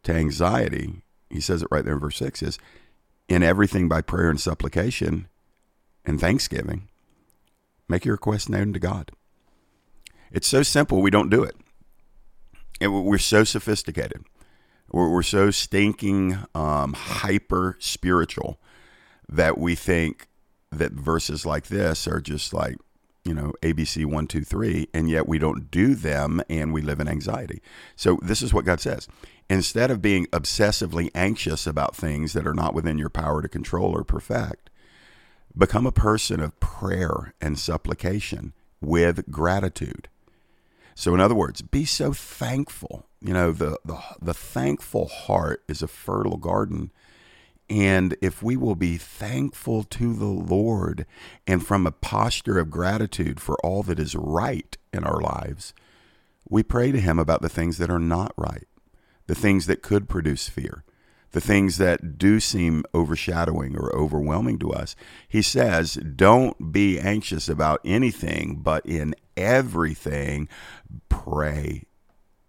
to 0.04 0.14
anxiety, 0.14 1.04
he 1.30 1.40
says 1.40 1.62
it 1.62 1.70
right 1.72 1.86
there 1.86 1.94
in 1.94 2.02
verse 2.02 2.18
6, 2.18 2.44
is 2.44 2.60
in 3.28 3.44
everything 3.44 3.88
by 3.88 4.02
prayer 4.02 4.30
and 4.30 4.40
supplication 4.40 5.28
and 6.06 6.20
thanksgiving, 6.20 6.88
make 7.88 8.06
your 8.06 8.16
request 8.16 8.50
known 8.50 8.74
to 8.74 8.80
God. 8.80 9.12
It's 10.32 10.48
so 10.48 10.64
simple, 10.64 11.02
we 11.02 11.12
don't 11.12 11.30
do 11.30 11.44
it. 11.44 11.56
We're 12.82 13.18
so 13.18 13.44
sophisticated. 13.44 14.24
We're, 14.92 15.10
we're 15.10 15.24
so 15.24 15.52
stinking 15.52 16.38
um, 16.54 16.94
hyper 16.94 17.76
spiritual 17.80 18.60
that 19.28 19.58
we 19.58 19.76
think 19.76 20.28
that 20.72 20.92
verses 20.92 21.46
like 21.46 21.68
this 21.68 22.08
are 22.08 22.22
just 22.22 22.54
like, 22.54 22.76
you 23.24 23.34
know, 23.34 23.54
ABC 23.62 24.06
one, 24.06 24.28
two, 24.28 24.44
three, 24.44 24.88
and 24.94 25.10
yet 25.10 25.28
we 25.28 25.40
don't 25.40 25.70
do 25.70 25.96
them 25.96 26.42
and 26.50 26.74
we 26.74 26.82
live 26.82 27.00
in 27.00 27.08
anxiety. 27.08 27.62
So 27.96 28.20
this 28.22 28.42
is 28.42 28.54
what 28.54 28.66
God 28.66 28.80
says. 28.80 29.08
Instead 29.50 29.90
of 29.90 30.02
being 30.02 30.26
obsessively 30.28 31.10
anxious 31.16 31.66
about 31.66 31.96
things 31.96 32.34
that 32.34 32.46
are 32.46 32.54
not 32.54 32.74
within 32.74 32.98
your 32.98 33.10
power 33.10 33.42
to 33.42 33.48
control 33.48 33.96
or 33.96 34.04
perfect, 34.04 34.70
become 35.58 35.86
a 35.86 35.92
person 35.92 36.40
of 36.40 36.60
prayer 36.60 37.34
and 37.40 37.58
supplication 37.58 38.54
with 38.82 39.30
gratitude. 39.32 40.10
So, 40.96 41.14
in 41.14 41.22
other 41.22 41.36
words, 41.36 41.62
be 41.62 41.86
so 41.86 42.12
thankful. 42.12 43.06
You 43.22 43.34
know, 43.34 43.52
the, 43.52 43.80
the, 43.86 44.00
the 44.22 44.34
thankful 44.34 45.08
heart 45.08 45.64
is 45.68 45.82
a 45.82 45.88
fertile 45.88 46.38
garden 46.38 46.92
and 47.70 48.16
if 48.22 48.42
we 48.42 48.56
will 48.56 48.76
be 48.76 48.98
thankful 48.98 49.84
to 49.84 50.14
the 50.14 50.26
Lord 50.26 51.06
and 51.46 51.66
from 51.66 51.86
a 51.86 51.92
posture 51.92 52.60
of 52.60 52.72
gratitude 52.72 53.42
for 53.42 53.58
all 53.64 53.84
that 53.84 54.00
is 54.00 54.16
right 54.16 54.78
in 54.94 55.04
our 55.04 55.20
lives, 55.20 55.74
we 56.48 56.64
pray 56.64 56.92
to 56.94 57.02
Him 57.02 57.20
about 57.20 57.42
the 57.42 57.50
things 57.50 57.78
that 57.78 57.90
are 57.90 58.00
not 58.00 58.34
right, 58.38 58.68
the 59.28 59.36
things 59.36 59.66
that 59.68 59.82
could 59.82 60.10
produce 60.10 60.50
fear, 60.50 60.84
the 61.32 61.42
things 61.42 61.78
that 61.78 62.18
do 62.18 62.40
seem 62.40 62.84
overshadowing 62.94 63.78
or 63.78 63.96
overwhelming 63.96 64.58
to 64.60 64.72
us. 64.72 64.96
He 65.28 65.42
says, 65.42 65.96
Don't 65.96 66.72
be 66.72 67.00
anxious 67.00 67.48
about 67.48 67.82
anything, 67.86 68.62
but 68.64 68.86
in 68.86 69.14
everything, 69.36 70.50
pray 71.10 71.84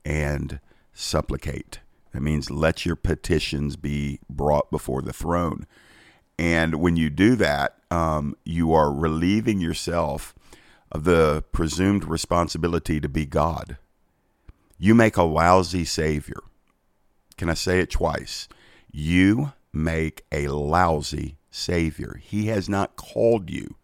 and 0.04 0.60
supplicate. 0.92 1.80
That 2.12 2.22
means 2.22 2.50
let 2.50 2.86
your 2.86 2.96
petitions 2.96 3.76
be 3.76 4.20
brought 4.30 4.70
before 4.70 5.02
the 5.02 5.12
throne. 5.12 5.66
And 6.38 6.76
when 6.76 6.96
you 6.96 7.10
do 7.10 7.34
that, 7.36 7.76
um, 7.90 8.36
you 8.44 8.72
are 8.72 8.92
relieving 8.92 9.60
yourself 9.60 10.34
of 10.90 11.04
the 11.04 11.44
presumed 11.52 12.04
responsibility 12.04 13.00
to 13.00 13.08
be 13.08 13.26
God. 13.26 13.76
You 14.78 14.94
make 14.94 15.16
a 15.16 15.22
lousy 15.22 15.84
Savior. 15.84 16.40
Can 17.38 17.48
I 17.48 17.54
say 17.54 17.80
it 17.80 17.90
twice? 17.90 18.48
You 18.90 19.52
make 19.72 20.24
a 20.30 20.48
lousy 20.48 21.38
Savior. 21.50 22.20
He 22.22 22.46
has 22.46 22.68
not 22.68 22.96
called 22.96 23.48
you 23.48 23.76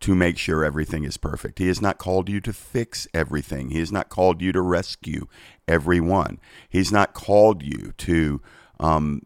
to 0.00 0.14
make 0.14 0.38
sure 0.38 0.64
everything 0.64 1.04
is 1.04 1.16
perfect. 1.16 1.58
He 1.58 1.68
has 1.68 1.80
not 1.80 1.98
called 1.98 2.28
you 2.28 2.40
to 2.42 2.52
fix 2.52 3.08
everything. 3.14 3.70
He 3.70 3.78
has 3.80 3.90
not 3.92 4.08
called 4.08 4.42
you 4.42 4.52
to 4.52 4.60
rescue 4.60 5.26
everyone. 5.66 6.38
He's 6.68 6.92
not 6.92 7.14
called 7.14 7.62
you 7.62 7.92
to, 7.98 8.40
um, 8.78 9.22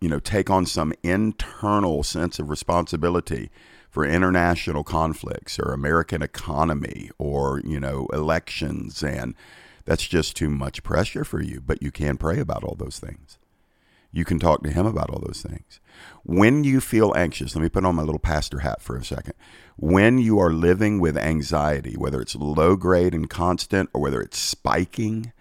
you 0.00 0.08
know, 0.08 0.20
take 0.20 0.50
on 0.50 0.66
some 0.66 0.92
internal 1.02 2.02
sense 2.02 2.38
of 2.38 2.48
responsibility 2.48 3.50
for 3.90 4.04
international 4.04 4.84
conflicts 4.84 5.58
or 5.58 5.72
American 5.72 6.22
economy 6.22 7.10
or, 7.18 7.60
you 7.64 7.80
know, 7.80 8.06
elections. 8.12 9.02
And 9.02 9.34
that's 9.84 10.06
just 10.06 10.36
too 10.36 10.48
much 10.48 10.82
pressure 10.82 11.24
for 11.24 11.42
you. 11.42 11.60
But 11.60 11.82
you 11.82 11.90
can 11.90 12.16
pray 12.16 12.38
about 12.38 12.64
all 12.64 12.76
those 12.76 12.98
things. 12.98 13.38
You 14.12 14.24
can 14.24 14.38
talk 14.38 14.62
to 14.62 14.70
him 14.70 14.86
about 14.86 15.10
all 15.10 15.18
those 15.18 15.42
things. 15.42 15.80
When 16.22 16.62
you 16.62 16.80
feel 16.80 17.12
anxious, 17.16 17.56
let 17.56 17.62
me 17.62 17.68
put 17.68 17.84
on 17.84 17.96
my 17.96 18.02
little 18.02 18.20
pastor 18.20 18.60
hat 18.60 18.80
for 18.80 18.96
a 18.96 19.04
second. 19.04 19.34
When 19.76 20.18
you 20.18 20.38
are 20.38 20.52
living 20.52 21.00
with 21.00 21.18
anxiety, 21.18 21.94
whether 21.96 22.20
it's 22.20 22.36
low 22.36 22.76
grade 22.76 23.12
and 23.12 23.28
constant 23.28 23.90
or 23.92 24.00
whether 24.00 24.20
it's 24.20 24.38
spiking 24.38 25.32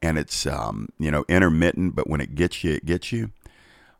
and 0.00 0.18
it's 0.18 0.46
um, 0.46 0.88
you 0.98 1.10
know 1.10 1.24
intermittent, 1.28 1.94
but 1.94 2.08
when 2.08 2.20
it 2.20 2.34
gets 2.34 2.64
you, 2.64 2.72
it 2.72 2.86
gets 2.86 3.12
you. 3.12 3.30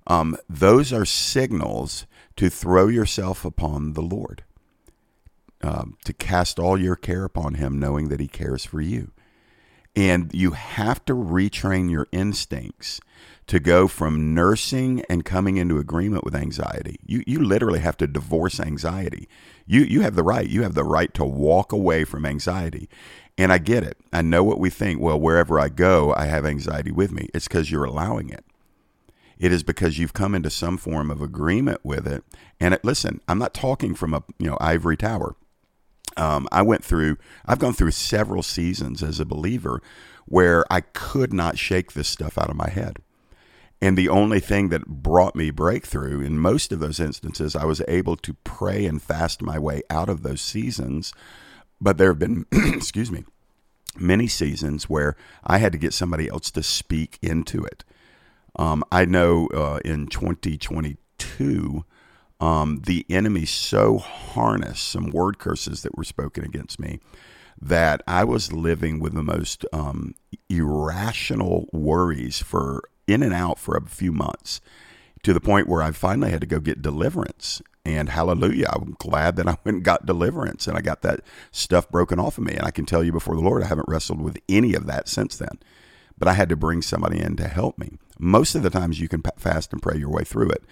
Um, 0.06 0.36
those 0.48 0.92
are 0.92 1.04
signals 1.04 2.06
to 2.36 2.50
throw 2.50 2.88
yourself 2.88 3.44
upon 3.44 3.92
the 3.92 4.02
Lord, 4.02 4.44
um, 5.62 5.96
to 6.04 6.12
cast 6.12 6.58
all 6.58 6.80
your 6.80 6.96
care 6.96 7.24
upon 7.24 7.54
Him, 7.54 7.78
knowing 7.78 8.08
that 8.08 8.20
He 8.20 8.28
cares 8.28 8.64
for 8.64 8.80
you. 8.80 9.12
And 9.96 10.32
you 10.34 10.52
have 10.52 11.04
to 11.04 11.14
retrain 11.14 11.90
your 11.90 12.08
instincts 12.10 13.00
to 13.46 13.60
go 13.60 13.86
from 13.86 14.34
nursing 14.34 15.04
and 15.08 15.24
coming 15.24 15.56
into 15.56 15.78
agreement 15.78 16.24
with 16.24 16.34
anxiety. 16.34 16.98
You, 17.04 17.22
you 17.26 17.40
literally 17.40 17.80
have 17.80 17.96
to 17.98 18.06
divorce 18.06 18.58
anxiety. 18.58 19.28
You, 19.66 19.82
you 19.82 20.00
have 20.00 20.14
the 20.14 20.22
right. 20.22 20.48
You 20.48 20.62
have 20.62 20.74
the 20.74 20.84
right 20.84 21.12
to 21.14 21.24
walk 21.24 21.72
away 21.72 22.04
from 22.04 22.24
anxiety. 22.24 22.88
And 23.36 23.52
I 23.52 23.58
get 23.58 23.82
it. 23.82 23.98
I 24.12 24.22
know 24.22 24.42
what 24.42 24.58
we 24.58 24.70
think. 24.70 25.00
Well, 25.00 25.20
wherever 25.20 25.60
I 25.60 25.68
go, 25.68 26.14
I 26.14 26.26
have 26.26 26.46
anxiety 26.46 26.90
with 26.90 27.12
me. 27.12 27.28
It's 27.34 27.48
because 27.48 27.70
you're 27.70 27.84
allowing 27.84 28.30
it. 28.30 28.44
It 29.38 29.52
is 29.52 29.62
because 29.62 29.98
you've 29.98 30.12
come 30.12 30.34
into 30.34 30.50
some 30.50 30.76
form 30.76 31.10
of 31.10 31.20
agreement 31.20 31.80
with 31.82 32.06
it. 32.06 32.24
And 32.60 32.74
it, 32.74 32.84
listen, 32.84 33.20
I'm 33.28 33.38
not 33.38 33.52
talking 33.52 33.94
from 33.94 34.14
a 34.14 34.22
you 34.38 34.48
know 34.48 34.56
ivory 34.60 34.96
tower. 34.96 35.34
Um, 36.16 36.49
I 36.52 36.62
went 36.62 36.85
through. 36.85 37.16
I've 37.47 37.59
gone 37.59 37.75
through 37.75 37.92
several 37.92 38.42
seasons 38.42 39.02
as 39.02 39.21
a 39.21 39.25
believer 39.25 39.83
where 40.26 40.64
I 40.71 40.80
could 40.80 41.33
not 41.33 41.59
shake 41.59 41.92
this 41.92 42.09
stuff 42.09 42.38
out 42.38 42.50
of 42.50 42.56
my 42.56 42.71
head. 42.71 42.99
And 43.83 43.99
the 43.99 44.09
only 44.09 44.40
thing 44.40 44.71
that 44.71 44.87
brought 44.87 45.37
me 45.37 45.50
breakthrough 45.50 46.21
in 46.21 46.38
most 46.38 46.73
of 46.73 46.80
those 46.80 47.00
instances, 47.00 47.54
I 47.54 47.66
was 47.66 47.83
able 47.87 48.16
to 48.16 48.35
pray 48.44 48.87
and 48.87 49.02
fast 49.02 49.42
my 49.42 49.59
way 49.59 49.83
out 49.90 50.09
of 50.09 50.23
those 50.23 50.40
seasons. 50.40 51.12
But 51.80 51.99
there 51.99 52.09
have 52.09 52.18
been, 52.18 52.47
excuse 52.52 53.12
me, 53.12 53.25
many 53.99 54.26
seasons 54.26 54.88
where 54.88 55.16
I 55.44 55.59
had 55.59 55.73
to 55.73 55.78
get 55.78 55.92
somebody 55.92 56.28
else 56.28 56.50
to 56.52 56.62
speak 56.62 57.18
into 57.21 57.62
it. 57.64 57.85
Um, 58.56 58.85
I 58.90 59.04
know 59.04 59.49
uh, 59.49 59.80
in 59.85 60.06
2022, 60.06 61.85
um, 62.44 62.82
the 62.84 63.06
enemy 63.08 63.46
so 63.46 63.96
harnessed 63.96 64.86
some 64.86 65.10
word 65.10 65.38
curses 65.38 65.82
that 65.82 65.96
were 65.96 66.04
spoken 66.04 66.44
against 66.44 66.78
me 66.78 67.00
that 67.58 68.02
I 68.06 68.22
was 68.24 68.52
living 68.52 69.00
with 69.00 69.14
the 69.14 69.22
most 69.22 69.64
um, 69.72 70.14
irrational 70.50 71.70
worries 71.72 72.42
for 72.42 72.82
in 73.06 73.22
and 73.22 73.32
out 73.32 73.58
for 73.58 73.76
a 73.76 73.86
few 73.86 74.12
months 74.12 74.60
to 75.22 75.32
the 75.32 75.40
point 75.40 75.68
where 75.68 75.80
I 75.80 75.92
finally 75.92 76.30
had 76.30 76.42
to 76.42 76.46
go 76.46 76.60
get 76.60 76.82
deliverance. 76.82 77.62
And 77.86 78.10
hallelujah, 78.10 78.68
I'm 78.70 78.94
glad 78.98 79.36
that 79.36 79.48
I 79.48 79.56
went 79.64 79.76
and 79.76 79.84
got 79.84 80.04
deliverance 80.04 80.66
and 80.66 80.76
I 80.76 80.82
got 80.82 81.00
that 81.00 81.20
stuff 81.50 81.88
broken 81.88 82.18
off 82.18 82.36
of 82.36 82.44
me. 82.44 82.52
And 82.52 82.66
I 82.66 82.70
can 82.70 82.84
tell 82.84 83.02
you 83.02 83.12
before 83.12 83.36
the 83.36 83.42
Lord, 83.42 83.62
I 83.62 83.68
haven't 83.68 83.88
wrestled 83.88 84.20
with 84.20 84.38
any 84.50 84.74
of 84.74 84.84
that 84.84 85.08
since 85.08 85.38
then. 85.38 85.58
But 86.18 86.28
I 86.28 86.34
had 86.34 86.50
to 86.50 86.56
bring 86.56 86.82
somebody 86.82 87.20
in 87.20 87.36
to 87.36 87.48
help 87.48 87.78
me. 87.78 87.92
Most 88.18 88.54
of 88.54 88.62
the 88.62 88.70
times 88.70 89.00
you 89.00 89.08
can 89.08 89.22
fast 89.38 89.72
and 89.72 89.82
pray 89.82 89.96
your 89.96 90.10
way 90.10 90.24
through 90.24 90.50
it. 90.50 90.64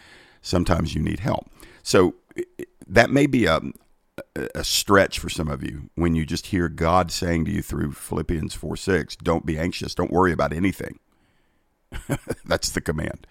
Sometimes 0.43 0.95
you 0.95 1.01
need 1.01 1.21
help. 1.21 1.51
So 1.83 2.17
that 2.87 3.11
may 3.11 3.27
be 3.27 3.47
a, 3.47 3.61
a 4.55 4.65
stretch 4.65 5.19
for 5.19 5.31
some 5.31 5.49
of 5.49 5.63
you 5.63 5.91
when 5.95 6.15
you 6.15 6.27
just 6.27 6.47
hear 6.47 6.69
God 6.69 7.11
saying 7.11 7.45
to 7.47 7.51
you 7.51 7.63
through 7.63 7.93
Philippians 7.93 8.55
4 8.55 8.77
6, 8.77 9.17
don't 9.17 9.47
be 9.47 9.59
anxious, 9.59 9.95
don't 9.95 10.13
worry 10.13 10.33
about 10.33 10.53
anything. 10.53 10.99
That's 12.45 12.71
the 12.71 12.81
command. 12.81 13.27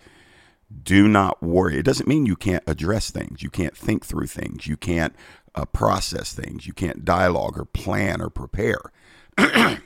Do 0.84 1.08
not 1.08 1.44
worry. 1.44 1.78
It 1.78 1.86
doesn't 1.86 2.08
mean 2.08 2.26
you 2.26 2.36
can't 2.36 2.64
address 2.66 3.12
things. 3.12 3.44
You 3.44 3.50
can't 3.50 3.76
think 3.76 4.06
through 4.06 4.28
things. 4.28 4.68
You 4.68 4.78
can't 4.78 5.14
uh, 5.54 5.66
process 5.66 6.34
things. 6.34 6.66
You 6.66 6.74
can't 6.74 7.04
dialogue 7.04 7.58
or 7.58 7.66
plan 7.66 8.22
or 8.22 8.30
prepare. 8.30 8.80
it 9.38 9.82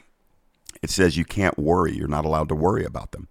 says 0.85 1.17
you 1.17 1.25
can't 1.25 1.57
worry. 1.57 1.95
You're 1.95 2.07
not 2.07 2.25
allowed 2.25 2.49
to 2.49 2.55
worry 2.55 2.85
about 2.85 3.13
them. 3.13 3.27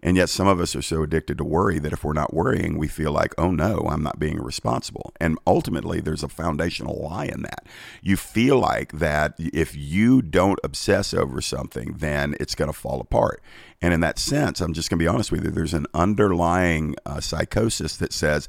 And 0.00 0.16
yet, 0.16 0.28
some 0.28 0.46
of 0.46 0.60
us 0.60 0.76
are 0.76 0.82
so 0.82 1.02
addicted 1.02 1.38
to 1.38 1.44
worry 1.44 1.80
that 1.80 1.92
if 1.92 2.04
we're 2.04 2.12
not 2.12 2.32
worrying, 2.32 2.78
we 2.78 2.86
feel 2.86 3.10
like, 3.10 3.34
oh 3.36 3.50
no, 3.50 3.86
I'm 3.90 4.02
not 4.02 4.20
being 4.20 4.40
responsible. 4.40 5.12
And 5.20 5.38
ultimately, 5.44 6.00
there's 6.00 6.22
a 6.22 6.28
foundational 6.28 7.02
lie 7.02 7.24
in 7.24 7.42
that. 7.42 7.66
You 8.00 8.16
feel 8.16 8.58
like 8.60 8.92
that 8.92 9.34
if 9.38 9.74
you 9.74 10.22
don't 10.22 10.60
obsess 10.62 11.12
over 11.12 11.40
something, 11.40 11.94
then 11.98 12.36
it's 12.38 12.54
going 12.54 12.70
to 12.70 12.78
fall 12.78 13.00
apart. 13.00 13.42
And 13.82 13.92
in 13.92 14.00
that 14.00 14.20
sense, 14.20 14.60
I'm 14.60 14.72
just 14.72 14.88
going 14.88 14.98
to 14.98 15.02
be 15.02 15.08
honest 15.08 15.32
with 15.32 15.44
you, 15.44 15.50
there's 15.50 15.74
an 15.74 15.86
underlying 15.92 16.94
uh, 17.04 17.20
psychosis 17.20 17.96
that 17.96 18.12
says, 18.12 18.46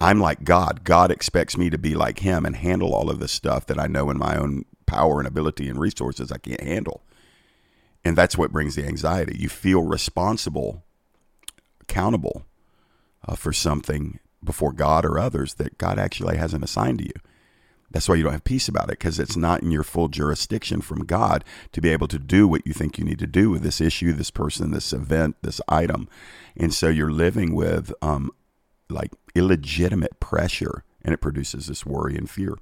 I'm 0.00 0.20
like 0.20 0.44
God. 0.44 0.84
God 0.84 1.10
expects 1.10 1.56
me 1.56 1.68
to 1.70 1.78
be 1.78 1.94
like 1.96 2.20
Him 2.20 2.46
and 2.46 2.54
handle 2.54 2.94
all 2.94 3.10
of 3.10 3.18
this 3.18 3.32
stuff 3.32 3.66
that 3.66 3.78
I 3.78 3.88
know 3.88 4.08
in 4.10 4.18
my 4.18 4.36
own 4.36 4.66
power 4.86 5.18
and 5.18 5.26
ability 5.26 5.68
and 5.68 5.80
resources 5.80 6.30
I 6.30 6.38
can't 6.38 6.60
handle. 6.60 7.02
And 8.04 8.16
that's 8.16 8.36
what 8.36 8.52
brings 8.52 8.74
the 8.74 8.84
anxiety. 8.84 9.36
You 9.38 9.48
feel 9.48 9.82
responsible 9.82 10.84
accountable 11.92 12.46
uh, 13.26 13.36
for 13.36 13.52
something 13.52 14.18
before 14.42 14.72
God 14.72 15.04
or 15.04 15.18
others 15.18 15.54
that 15.54 15.78
God 15.78 15.98
actually 15.98 16.36
hasn't 16.36 16.64
assigned 16.64 16.98
to 16.98 17.04
you. 17.04 17.12
That's 17.90 18.08
why 18.08 18.14
you 18.14 18.22
don't 18.22 18.32
have 18.32 18.44
peace 18.44 18.68
about 18.68 18.84
it 18.84 18.98
because 18.98 19.18
it's 19.18 19.36
not 19.36 19.62
in 19.62 19.70
your 19.70 19.82
full 19.82 20.08
jurisdiction 20.08 20.80
from 20.80 21.04
God 21.04 21.44
to 21.72 21.82
be 21.82 21.90
able 21.90 22.08
to 22.08 22.18
do 22.18 22.48
what 22.48 22.66
you 22.66 22.72
think 22.72 22.96
you 22.96 23.04
need 23.04 23.18
to 23.18 23.26
do 23.26 23.50
with 23.50 23.62
this 23.62 23.82
issue, 23.82 24.12
this 24.12 24.30
person, 24.30 24.70
this 24.70 24.94
event, 24.94 25.36
this 25.42 25.60
item. 25.68 26.08
And 26.56 26.72
so 26.72 26.88
you're 26.88 27.12
living 27.12 27.54
with 27.54 27.92
um, 28.00 28.30
like 28.88 29.12
illegitimate 29.34 30.18
pressure 30.20 30.84
and 31.02 31.12
it 31.12 31.18
produces 31.18 31.66
this 31.66 31.84
worry 31.84 32.16
and 32.16 32.30
fear. 32.30 32.56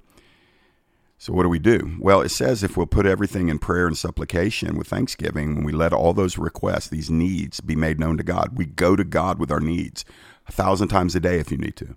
So, 1.21 1.33
what 1.33 1.43
do 1.43 1.49
we 1.49 1.59
do? 1.59 1.97
Well, 1.99 2.21
it 2.21 2.29
says 2.29 2.63
if 2.63 2.75
we'll 2.75 2.87
put 2.87 3.05
everything 3.05 3.49
in 3.49 3.59
prayer 3.59 3.85
and 3.85 3.95
supplication 3.95 4.75
with 4.75 4.87
thanksgiving, 4.87 5.55
when 5.55 5.63
we 5.63 5.71
let 5.71 5.93
all 5.93 6.13
those 6.13 6.39
requests, 6.39 6.87
these 6.87 7.11
needs 7.11 7.61
be 7.61 7.75
made 7.75 7.99
known 7.99 8.17
to 8.17 8.23
God, 8.23 8.57
we 8.57 8.65
go 8.65 8.95
to 8.95 9.03
God 9.03 9.37
with 9.37 9.51
our 9.51 9.59
needs 9.59 10.03
a 10.47 10.51
thousand 10.51 10.87
times 10.87 11.15
a 11.15 11.19
day 11.19 11.37
if 11.37 11.51
you 11.51 11.59
need 11.59 11.75
to. 11.75 11.95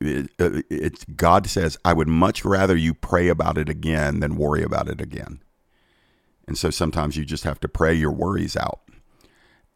It, 0.00 0.30
uh, 0.40 0.62
it's 0.68 1.04
God 1.14 1.46
says, 1.46 1.78
I 1.84 1.92
would 1.92 2.08
much 2.08 2.44
rather 2.44 2.74
you 2.74 2.92
pray 2.92 3.28
about 3.28 3.56
it 3.56 3.68
again 3.68 4.18
than 4.18 4.34
worry 4.34 4.64
about 4.64 4.88
it 4.88 5.00
again. 5.00 5.40
And 6.48 6.58
so 6.58 6.70
sometimes 6.70 7.16
you 7.16 7.24
just 7.24 7.44
have 7.44 7.60
to 7.60 7.68
pray 7.68 7.94
your 7.94 8.10
worries 8.10 8.56
out. 8.56 8.80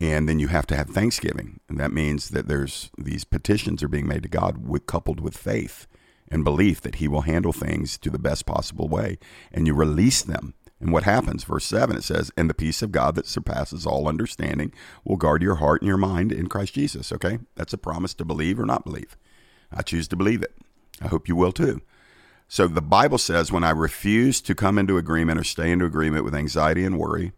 And 0.00 0.28
then 0.28 0.40
you 0.40 0.49
have 0.49 0.66
to 0.66 0.75
have 0.76 0.88
thanksgiving. 0.88 1.61
And 1.69 1.78
that 1.78 1.93
means 1.93 2.31
that 2.31 2.49
there's 2.49 2.90
these 2.99 3.23
petitions 3.23 3.85
are 3.85 3.88
being 3.88 4.09
made 4.09 4.25
to 4.25 4.28
God 4.28 4.66
with, 4.66 4.87
coupled 4.87 5.21
with 5.21 5.37
faith 5.37 5.87
and 6.35 6.43
belief 6.43 6.81
that 6.81 6.97
He 6.97 7.07
will 7.07 7.21
handle 7.23 7.53
things 7.53 7.97
to 7.99 8.11
the 8.11 8.19
best 8.19 8.45
possible 8.45 8.88
way. 8.88 9.19
And 9.53 9.69
you 9.69 9.73
release 9.73 10.21
them. 10.21 10.55
And 10.81 10.93
what 10.93 11.05
happens? 11.05 11.45
Verse 11.45 11.64
7, 11.64 11.97
it 11.97 12.03
says, 12.03 12.33
And 12.37 12.50
the 12.50 12.55
peace 12.55 12.83
of 12.83 12.91
God 12.91 13.14
that 13.14 13.29
surpasses 13.29 13.87
all 13.87 14.09
understanding 14.09 14.73
will 15.05 15.17
guard 15.17 15.43
your 15.43 15.55
heart 15.55 15.81
and 15.81 15.88
your 15.88 15.97
mind 15.97 16.33
in 16.33 16.49
Christ 16.49 16.75
Jesus. 16.75 17.12
Okay? 17.12 17.38
That's 17.55 17.73
a 17.73 17.79
promise 17.79 18.14
to 18.14 18.25
believe 18.25 18.59
or 18.59 18.67
not 18.67 18.85
believe. 18.85 19.17
I 19.73 19.83
choose 19.83 20.09
to 20.09 20.17
believe 20.17 20.43
it. 20.43 20.57
I 21.00 21.07
hope 21.07 21.29
you 21.29 21.37
will 21.37 21.53
too. 21.53 21.81
So 22.49 22.67
the 22.67 22.83
Bible 22.83 23.19
says, 23.19 23.53
when 23.53 23.64
I 23.64 23.71
refuse 23.71 24.41
to 24.43 24.57
come 24.57 24.76
into 24.76 24.99
agreement 24.99 25.38
or 25.38 25.45
stay 25.45 25.71
into 25.71 25.87
agreement 25.87 26.25
with 26.25 26.35
anxiety 26.35 26.85
and 26.85 26.99
worry, 26.99 27.31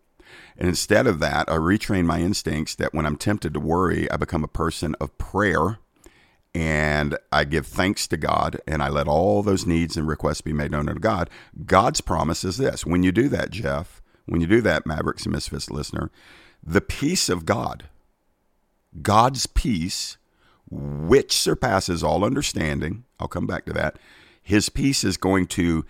and 0.57 0.69
instead 0.69 1.07
of 1.07 1.19
that, 1.21 1.50
I 1.50 1.57
retrain 1.57 2.07
my 2.07 2.21
instincts 2.21 2.75
that 2.76 2.95
when 2.95 3.05
I'm 3.05 3.17
tempted 3.17 3.53
to 3.53 3.61
worry, 3.61 4.11
I 4.11 4.17
become 4.17 4.43
a 4.43 4.49
person 4.49 4.97
of 5.00 5.17
prayer 5.19 5.81
and 6.57 7.19
I 7.31 7.45
give 7.45 7.67
thanks 7.67 8.07
to 8.09 8.17
God 8.17 8.63
and 8.67 8.83
I 8.83 8.89
let 8.89 9.07
all 9.07 9.43
those 9.43 9.67
needs 9.67 9.95
and 9.95 10.09
requests 10.09 10.41
be 10.41 10.55
made 10.55 10.71
known 10.71 10.87
to 10.87 10.95
God, 10.95 11.29
God's 11.67 12.01
promise 12.01 12.45
is 12.45 12.57
this. 12.57 12.87
When 12.87 13.03
you 13.03 13.13
do 13.13 13.29
that, 13.29 13.51
Jeff, 13.51 14.01
when 14.25 14.41
you 14.41 14.47
do 14.47 14.63
that, 14.63 14.87
Mavericks 14.87 15.25
and 15.25 15.35
Misfits 15.35 15.71
listener, 15.71 16.11
the 16.63 16.81
peace 16.81 17.29
of 17.29 17.45
God, 17.45 17.91
God's 19.03 19.45
peace, 19.45 20.17
which 20.71 21.37
surpasses 21.37 22.03
all 22.03 22.25
understanding, 22.25 23.05
I'll 23.21 23.29
come 23.29 23.47
back 23.47 23.67
to 23.67 23.75
that, 23.75 23.99
his 24.43 24.71
peace 24.71 25.05
is 25.05 25.19
going 25.19 25.49
to 25.49 25.85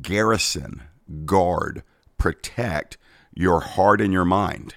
garrison, 0.00 0.82
guard, 1.26 1.82
protect 2.16 2.96
your 3.34 3.60
heart 3.60 4.00
and 4.00 4.14
your 4.14 4.24
mind. 4.24 4.76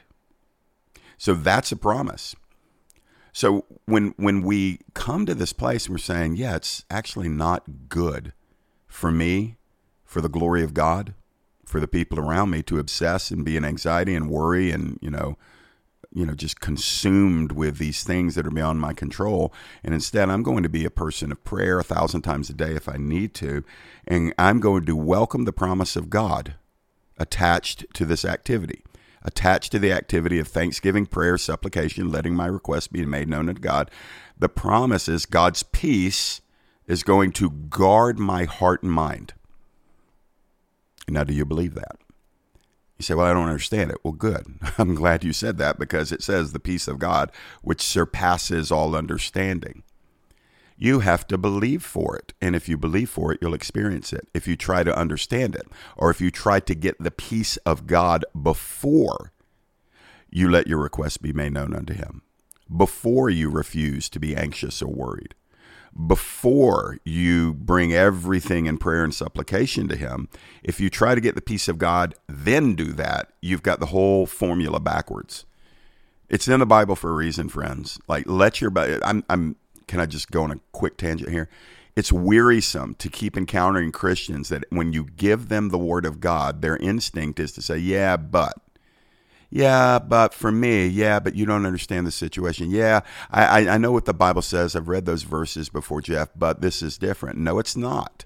So 1.17 1.34
that's 1.34 1.72
a 1.72 1.77
promise. 1.77 2.36
So 3.33 3.65
when 3.86 4.13
when 4.17 4.41
we 4.41 4.79
come 4.93 5.25
to 5.25 5.36
this 5.36 5.53
place 5.53 5.86
and 5.86 5.93
we're 5.93 5.99
saying, 5.99 6.36
yeah, 6.36 6.56
it's 6.56 6.86
actually 6.89 7.30
not 7.30 7.89
good 7.89 8.34
for 8.88 9.12
me, 9.12 9.58
for 10.03 10.21
the 10.21 10.30
glory 10.30 10.63
of 10.63 10.73
God, 10.73 11.13
for 11.65 11.80
the 11.80 11.88
people 11.88 12.19
around 12.19 12.49
me 12.49 12.63
to 12.63 12.80
obsess 12.80 13.32
and 13.32 13.45
be 13.45 13.56
in 13.56 13.63
anxiety 13.63 14.15
and 14.15 14.30
worry 14.30 14.71
and, 14.71 14.97
you 15.01 15.10
know, 15.10 15.38
you 16.12 16.25
know, 16.25 16.34
just 16.34 16.60
consumed 16.60 17.51
with 17.51 17.77
these 17.77 18.03
things 18.03 18.34
that 18.34 18.47
are 18.47 18.51
beyond 18.51 18.82
my 18.82 18.93
control. 18.93 19.53
And 19.84 19.93
instead, 19.93 20.30
I'm 20.30 20.41
going 20.41 20.63
to 20.63 20.69
be 20.69 20.84
a 20.84 20.89
person 20.89 21.32
of 21.32 21.43
prayer 21.43 21.77
a 21.80 21.84
thousand 21.84 22.23
times 22.23 22.49
a 22.49 22.53
day 22.53 22.71
if 22.71 22.89
I 22.89 22.97
need 22.97 23.36
to. 23.36 23.63
And 24.08 24.34
I'm 24.39 24.60
going 24.60 24.86
to 24.86 24.95
welcome 24.95 25.45
the 25.45 25.53
promise 25.53 25.95
of 25.95 26.10
God 26.10 26.56
attached 27.17 27.86
to 27.93 28.06
this 28.06 28.25
activity 28.25 28.84
attached 29.23 29.71
to 29.71 29.79
the 29.79 29.91
activity 29.91 30.39
of 30.39 30.47
thanksgiving, 30.47 31.05
prayer, 31.05 31.38
supplication, 31.38 32.12
letting 32.12 32.36
my 32.36 32.45
requests 32.45 32.88
be 32.88 33.05
made 33.05 33.29
known 33.29 33.47
to 33.47 33.53
God. 33.53 33.91
The 34.38 34.49
promise 34.49 35.08
is 35.08 35.25
God's 35.25 35.63
peace 35.63 36.41
is 36.88 37.03
going 37.03 37.32
to 37.34 37.49
guard 37.49 38.17
my 38.17 38.45
heart 38.45 38.84
and 38.84 38.91
mind. 38.91 39.34
Now, 41.08 41.23
do 41.23 41.34
you 41.34 41.45
believe 41.45 41.75
that? 41.75 41.97
You 42.97 43.03
say, 43.03 43.13
Well, 43.13 43.25
I 43.25 43.34
don't 43.34 43.47
understand 43.47 43.91
it. 43.91 43.97
Well, 44.03 44.13
good. 44.13 44.45
I'm 44.77 44.95
glad 44.95 45.23
you 45.23 45.34
said 45.34 45.58
that 45.58 45.79
because 45.79 46.12
it 46.12 46.21
says 46.21 46.51
the 46.51 46.60
peace 46.60 46.88
of 46.88 46.99
God, 46.99 47.32
which 47.62 47.82
surpasses 47.82 48.71
all 48.71 48.95
understanding. 48.95 49.84
You 50.81 51.01
have 51.01 51.27
to 51.27 51.37
believe 51.37 51.83
for 51.83 52.15
it. 52.15 52.33
And 52.39 52.55
if 52.55 52.69
you 52.69 52.77
believe 52.77 53.09
for 53.09 53.33
it, 53.33 53.39
you'll 53.41 53.53
experience 53.53 54.13
it. 54.13 54.29
If 54.33 54.47
you 54.47 54.55
try 54.55 54.83
to 54.83 54.97
understand 54.97 55.53
it, 55.53 55.67
or 55.97 56.09
if 56.09 56.21
you 56.21 56.31
try 56.31 56.61
to 56.61 56.73
get 56.73 56.97
the 57.03 57.11
peace 57.11 57.57
of 57.57 57.85
God 57.85 58.23
before 58.41 59.33
you 60.29 60.49
let 60.49 60.67
your 60.67 60.77
request 60.77 61.21
be 61.21 61.33
made 61.33 61.51
known 61.51 61.75
unto 61.75 61.93
Him, 61.93 62.21
before 62.73 63.29
you 63.29 63.49
refuse 63.49 64.07
to 64.07 64.21
be 64.21 64.37
anxious 64.37 64.81
or 64.81 64.87
worried, 64.87 65.35
before 66.07 66.99
you 67.03 67.55
bring 67.55 67.91
everything 67.91 68.65
in 68.65 68.77
prayer 68.77 69.03
and 69.03 69.13
supplication 69.13 69.89
to 69.89 69.97
Him, 69.97 70.29
if 70.63 70.79
you 70.79 70.89
try 70.89 71.13
to 71.13 71.19
get 71.19 71.35
the 71.35 71.41
peace 71.41 71.67
of 71.67 71.77
God, 71.77 72.15
then 72.27 72.73
do 72.75 72.93
that, 72.93 73.33
you've 73.41 73.63
got 73.63 73.81
the 73.81 73.87
whole 73.87 74.25
formula 74.25 74.79
backwards. 74.79 75.45
It's 76.29 76.47
in 76.47 76.61
the 76.61 76.65
Bible 76.65 76.95
for 76.95 77.09
a 77.09 77.15
reason, 77.15 77.49
friends. 77.49 77.99
Like, 78.07 78.29
let 78.29 78.61
your, 78.61 78.71
I'm, 79.03 79.25
I'm, 79.29 79.57
can 79.89 79.99
I 79.99 80.06
just 80.06 80.30
go 80.30 80.43
on 80.43 80.52
a 80.52 80.60
quick 80.71 80.97
tangent 80.97 81.32
here? 81.32 81.49
It's 81.95 82.13
wearisome 82.13 82.93
to 82.99 83.10
keep 83.10 83.36
encountering 83.36 83.91
Christians 83.91 84.49
that 84.49 84.63
when 84.69 84.93
you 84.93 85.04
give 85.04 85.49
them 85.49 85.69
the 85.69 85.80
word 85.80 86.06
of 86.06 86.19
God, 86.19 86.62
their 86.62 86.78
instinct 86.78 87.39
is 87.39 87.52
to 87.54 87.62
say, 87.62 87.80
yeah, 87.80 88.15
but. 88.15 88.54
Yeah, 89.49 89.97
but 89.97 90.36
for 90.36 90.52
me, 90.52 90.86
yeah, 90.86 91.19
but 91.19 91.34
you 91.34 91.47
don't 91.47 91.65
understand 91.65 92.06
the 92.06 92.12
situation. 92.12 92.69
Yeah, 92.69 93.02
I, 93.32 93.67
I 93.67 93.78
know 93.80 93.91
what 93.91 94.06
the 94.06 94.13
Bible 94.13 94.43
says. 94.43 94.75
I've 94.75 94.89
read 94.89 95.08
those 95.08 95.23
verses 95.23 95.69
before, 95.69 96.02
Jeff, 96.02 96.30
but 96.36 96.62
this 96.62 96.84
is 96.84 96.99
different. 96.99 97.39
No, 97.39 97.58
it's 97.58 97.75
not. 97.75 98.25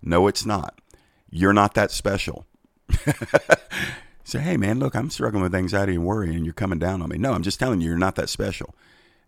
No, 0.00 0.28
it's 0.28 0.46
not. 0.46 0.80
You're 1.28 1.52
not 1.52 1.74
that 1.74 1.90
special. 1.90 2.46
Say, 4.24 4.38
hey, 4.38 4.56
man, 4.56 4.78
look, 4.78 4.94
I'm 4.94 5.10
struggling 5.10 5.42
with 5.42 5.54
anxiety 5.54 5.96
and 5.96 6.04
worry, 6.04 6.32
and 6.32 6.44
you're 6.44 6.54
coming 6.54 6.78
down 6.78 7.02
on 7.02 7.08
me. 7.08 7.18
No, 7.18 7.32
I'm 7.32 7.42
just 7.42 7.58
telling 7.58 7.80
you, 7.80 7.88
you're 7.88 7.98
not 7.98 8.14
that 8.14 8.28
special. 8.28 8.72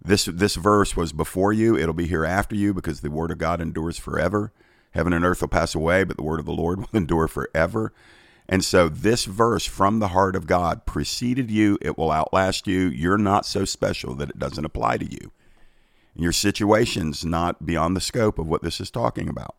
This 0.01 0.27
this 0.27 0.55
verse 0.55 0.97
was 0.97 1.13
before 1.13 1.53
you; 1.53 1.77
it'll 1.77 1.95
be 1.95 2.07
here 2.07 2.25
after 2.25 2.55
you, 2.55 2.73
because 2.73 3.01
the 3.01 3.11
word 3.11 3.31
of 3.31 3.39
God 3.39 3.61
endures 3.61 3.99
forever. 3.99 4.53
Heaven 4.93 5.13
and 5.13 5.25
earth 5.25 5.41
will 5.41 5.49
pass 5.49 5.75
away, 5.75 6.05
but 6.05 6.17
the 6.17 6.23
word 6.23 6.41
of 6.41 6.47
the 6.47 6.53
Lord 6.53 6.79
will 6.81 6.89
endure 6.93 7.29
forever. 7.29 7.93
And 8.49 8.65
so, 8.65 8.89
this 8.89 9.27
verse 9.27 9.67
from 9.67 9.99
the 9.99 10.09
heart 10.09 10.35
of 10.35 10.47
God 10.47 10.87
preceded 10.87 11.51
you. 11.51 11.79
It 11.83 11.99
will 11.99 12.11
outlast 12.11 12.67
you. 12.67 12.89
You're 12.89 13.19
not 13.19 13.45
so 13.45 13.65
special 13.65 14.15
that 14.15 14.31
it 14.31 14.39
doesn't 14.39 14.65
apply 14.65 14.99
to 14.99 15.11
you. 15.11 15.33
Your 16.15 16.33
situation's 16.33 17.25
not 17.25 17.67
beyond 17.67 17.97
the 17.97 18.01
scope 18.01 18.39
of 18.39 18.49
what 18.49 18.63
this 18.63 18.81
is 18.81 18.91
talking 18.91 19.29
about. 19.29 19.55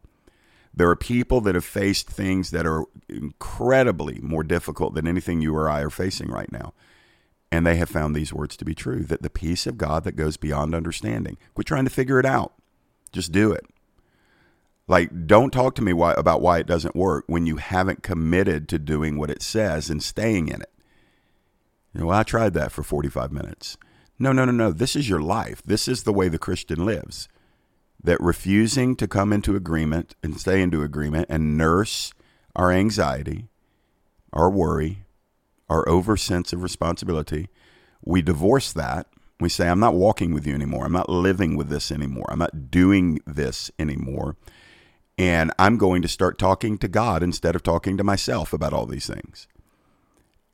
There 0.74 0.90
are 0.90 0.96
people 0.96 1.40
that 1.42 1.56
have 1.56 1.66
faced 1.66 2.10
things 2.10 2.52
that 2.52 2.66
are 2.66 2.86
incredibly 3.08 4.20
more 4.22 4.44
difficult 4.44 4.94
than 4.96 5.08
anything 5.08 5.42
you 5.42 5.56
or 5.56 5.70
I 5.70 5.82
are 5.82 5.90
facing 5.90 6.30
right 6.30 6.52
now. 6.52 6.74
And 7.52 7.66
they 7.66 7.78
have 7.78 7.90
found 7.90 8.16
these 8.16 8.34
words 8.34 8.56
to 8.58 8.66
be 8.66 8.76
true 8.76 9.04
that 9.06 9.24
the 9.24 9.30
peace 9.30 9.66
of 9.66 9.78
God 9.78 10.04
that 10.04 10.16
goes 10.16 10.38
beyond 10.38 10.76
understanding. 10.76 11.38
Quit 11.56 11.68
trying 11.68 11.86
to 11.86 11.90
figure 11.90 12.20
it 12.20 12.26
out. 12.26 12.54
Just 13.12 13.32
do 13.32 13.52
it. 13.52 13.66
Like, 14.88 15.28
don't 15.28 15.52
talk 15.52 15.76
to 15.76 15.84
me 15.84 15.94
why, 15.94 16.14
about 16.14 16.42
why 16.42 16.60
it 16.60 16.68
doesn't 16.68 16.96
work 16.96 17.26
when 17.28 17.46
you 17.46 17.58
haven't 17.58 18.02
committed 18.02 18.68
to 18.70 18.80
doing 18.80 19.18
what 19.18 19.30
it 19.30 19.42
says 19.42 19.90
and 19.90 20.02
staying 20.02 20.48
in 20.48 20.62
it. 20.62 20.72
You 21.94 22.02
know, 22.02 22.08
well, 22.08 22.20
I 22.20 22.24
tried 22.24 22.54
that 22.56 22.72
for 22.72 22.84
45 22.84 23.32
minutes. 23.32 23.78
No, 24.18 24.32
no, 24.32 24.46
no, 24.46 24.52
no. 24.52 24.72
This 24.72 24.96
is 24.96 25.08
your 25.08 25.22
life. 25.22 25.62
This 25.64 25.88
is 25.88 26.04
the 26.04 26.14
way 26.14 26.28
the 26.28 26.40
Christian 26.40 26.86
lives. 26.86 27.28
That 28.04 28.20
refusing 28.20 28.96
to 28.96 29.08
come 29.08 29.32
into 29.32 29.56
agreement 29.56 30.16
and 30.24 30.40
stay 30.40 30.62
into 30.62 30.84
agreement 30.84 31.28
and 31.30 31.58
nurse 31.58 32.14
our 32.56 32.72
anxiety, 32.72 33.48
our 34.34 34.50
worry, 34.50 35.04
our 35.70 35.88
over 35.88 36.18
sense 36.18 36.54
of 36.54 36.64
responsibility. 36.64 37.50
We 38.04 38.22
divorce 38.22 38.74
that 38.74 39.08
We 39.40 39.50
say, 39.50 39.70
I'm 39.70 39.80
not 39.80 39.96
walking 39.96 40.34
with 40.34 40.46
you 40.46 40.54
anymore. 40.54 40.86
I'm 40.86 40.92
not 40.92 41.10
living 41.10 41.56
with 41.56 41.70
this 41.70 41.92
anymore. 41.92 42.26
I'm 42.30 42.40
not 42.40 42.70
doing 42.70 43.20
this 43.26 43.72
anymore. 43.80 44.36
And 45.18 45.52
I'm 45.58 45.78
going 45.78 46.02
to 46.02 46.08
start 46.08 46.38
talking 46.38 46.78
to 46.80 46.88
God 46.88 47.24
instead 47.24 47.56
of 47.56 47.64
talking 47.64 47.98
to 47.98 48.04
myself 48.04 48.52
about 48.52 48.74
all 48.74 48.86
these 48.86 49.08
things. 49.08 49.48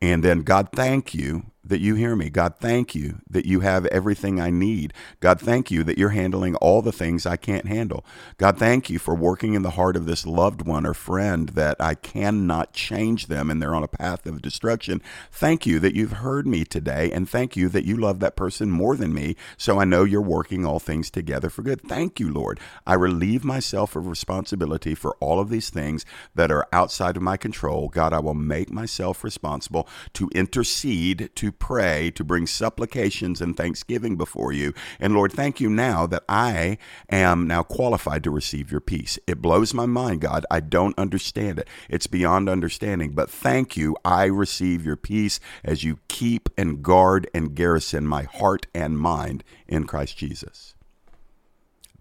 And 0.01 0.23
then, 0.23 0.41
God, 0.41 0.69
thank 0.71 1.13
you 1.15 1.51
that 1.65 1.81
you 1.81 1.95
hear 1.95 2.15
me. 2.15 2.29
God, 2.29 2.55
thank 2.59 2.93
you 2.93 3.19
that 3.29 3.45
you 3.45 3.61
have 3.61 3.85
everything 3.87 4.39
I 4.39 4.51
need. 4.51 4.93
God, 5.19 5.39
thank 5.39 5.71
you 5.71 5.83
that 5.83 5.97
you're 5.97 6.09
handling 6.09 6.55
all 6.57 6.81
the 6.81 6.91
things 6.91 7.25
I 7.25 7.37
can't 7.37 7.67
handle. 7.67 8.05
God, 8.37 8.57
thank 8.57 8.89
you 8.89 8.99
for 8.99 9.15
working 9.15 9.53
in 9.55 9.63
the 9.63 9.71
heart 9.71 9.95
of 9.95 10.05
this 10.05 10.25
loved 10.25 10.61
one 10.61 10.85
or 10.85 10.93
friend 10.93 11.49
that 11.49 11.77
I 11.79 11.95
cannot 11.95 12.73
change 12.73 13.27
them 13.27 13.49
and 13.49 13.61
they're 13.61 13.75
on 13.75 13.83
a 13.83 13.87
path 13.87 14.25
of 14.25 14.41
destruction. 14.41 15.01
Thank 15.31 15.65
you 15.65 15.79
that 15.79 15.95
you've 15.95 16.13
heard 16.13 16.45
me 16.45 16.65
today. 16.65 17.11
And 17.11 17.27
thank 17.27 17.55
you 17.55 17.67
that 17.69 17.85
you 17.85 17.97
love 17.97 18.19
that 18.19 18.35
person 18.35 18.69
more 18.69 18.95
than 18.95 19.13
me. 19.13 19.35
So 19.57 19.79
I 19.79 19.85
know 19.85 20.03
you're 20.03 20.21
working 20.21 20.65
all 20.65 20.79
things 20.79 21.09
together 21.09 21.49
for 21.49 21.63
good. 21.63 21.81
Thank 21.81 22.19
you, 22.19 22.31
Lord. 22.31 22.59
I 22.85 22.93
relieve 22.93 23.43
myself 23.43 23.95
of 23.95 24.07
responsibility 24.07 24.93
for 24.93 25.15
all 25.19 25.39
of 25.39 25.49
these 25.49 25.69
things 25.69 26.05
that 26.35 26.51
are 26.51 26.67
outside 26.71 27.17
of 27.17 27.23
my 27.23 27.37
control. 27.37 27.89
God, 27.89 28.13
I 28.13 28.19
will 28.19 28.35
make 28.35 28.69
myself 28.71 29.23
responsible 29.23 29.87
to 30.13 30.29
intercede, 30.35 31.31
to 31.35 31.51
pray, 31.59 32.11
to 32.11 32.23
bring 32.23 32.47
supplications 32.47 33.41
and 33.41 33.55
thanksgiving 33.55 34.17
before 34.17 34.51
you. 34.51 34.73
And 34.99 35.13
Lord, 35.13 35.31
thank 35.31 35.59
you 35.59 35.69
now 35.69 36.05
that 36.07 36.23
I 36.29 36.77
am 37.09 37.47
now 37.47 37.63
qualified 37.63 38.23
to 38.25 38.31
receive 38.31 38.71
your 38.71 38.81
peace. 38.81 39.17
It 39.27 39.41
blows 39.41 39.73
my 39.73 39.85
mind, 39.85 40.21
God. 40.21 40.45
I 40.51 40.59
don't 40.59 40.97
understand 40.97 41.59
it. 41.59 41.67
It's 41.89 42.07
beyond 42.07 42.49
understanding. 42.49 43.11
But 43.13 43.29
thank 43.29 43.75
you. 43.77 43.95
I 44.03 44.25
receive 44.25 44.85
your 44.85 44.97
peace 44.97 45.39
as 45.63 45.83
you 45.83 45.99
keep 46.07 46.49
and 46.57 46.83
guard 46.83 47.29
and 47.33 47.55
garrison 47.55 48.07
my 48.07 48.23
heart 48.23 48.67
and 48.73 48.99
mind 48.99 49.43
in 49.67 49.85
Christ 49.85 50.17
Jesus. 50.17 50.75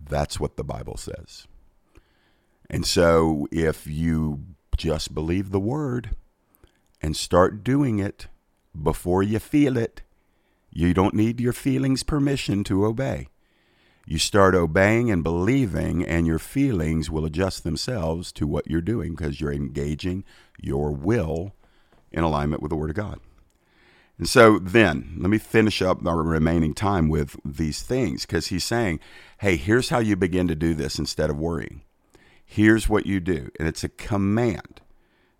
That's 0.09 0.39
what 0.39 0.57
the 0.57 0.65
Bible 0.65 0.97
says. 0.97 1.47
And 2.69 2.87
so 2.87 3.47
if 3.51 3.87
you 3.87 4.45
just 4.77 5.15
believe 5.15 5.51
the 5.51 5.61
word 5.61 6.17
and 7.01 7.17
start 7.17 7.63
doing 7.63 7.99
it, 7.99 8.29
before 8.81 9.23
you 9.23 9.39
feel 9.39 9.77
it. 9.77 10.03
You 10.71 10.93
don't 10.95 11.15
need 11.15 11.41
your 11.41 11.53
feelings' 11.53 12.03
permission 12.03 12.65
to 12.65 12.85
obey. 12.85 13.29
You 14.07 14.19
start 14.19 14.55
obeying 14.55 15.11
and 15.11 15.23
believing, 15.23 16.05
and 16.05 16.27
your 16.27 16.39
feelings 16.39 17.11
will 17.11 17.25
adjust 17.25 17.65
themselves 17.65 18.33
to 18.33 18.47
what 18.47 18.69
you're 18.69 18.83
doing 18.83 19.15
because 19.15 19.41
you're 19.41 19.53
engaging 19.53 20.25
your 20.61 20.91
will 20.91 21.55
in 22.13 22.23
alignment 22.23 22.63
with 22.63 22.71
the 22.71 22.77
Word 22.77 22.91
of 22.91 22.97
God. 22.97 23.21
And 24.19 24.29
so 24.29 24.59
then, 24.59 25.17
let 25.19 25.31
me 25.31 25.39
finish 25.39 25.83
up 25.83 26.07
our 26.07 26.23
remaining 26.23 26.75
time 26.75 27.09
with 27.09 27.37
these 27.45 27.83
things 27.83 28.25
because 28.25 28.49
he's 28.49 28.63
saying, 28.63 29.01
hey, 29.39 29.57
here's 29.57 29.89
how 29.89 29.99
you 29.99 30.17
begin 30.17 30.47
to 30.49 30.55
do 30.55 30.75
this 30.75 30.99
instead 30.99 31.31
of 31.31 31.39
worrying. 31.39 31.83
Here's 32.45 32.89
what 32.89 33.07
you 33.07 33.19
do. 33.19 33.51
And 33.59 33.67
it's 33.67 33.83
a 33.83 33.89
command, 33.89 34.83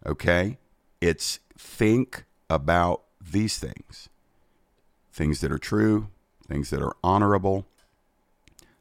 okay? 0.05 0.59
It's 1.01 1.39
think 1.57 2.25
about 2.51 3.04
these 3.31 3.59
things 3.59 4.09
things 5.15 5.41
that 5.41 5.53
are 5.53 5.59
true, 5.59 6.09
things 6.49 6.71
that 6.71 6.83
are 6.83 6.97
honorable, 7.05 7.67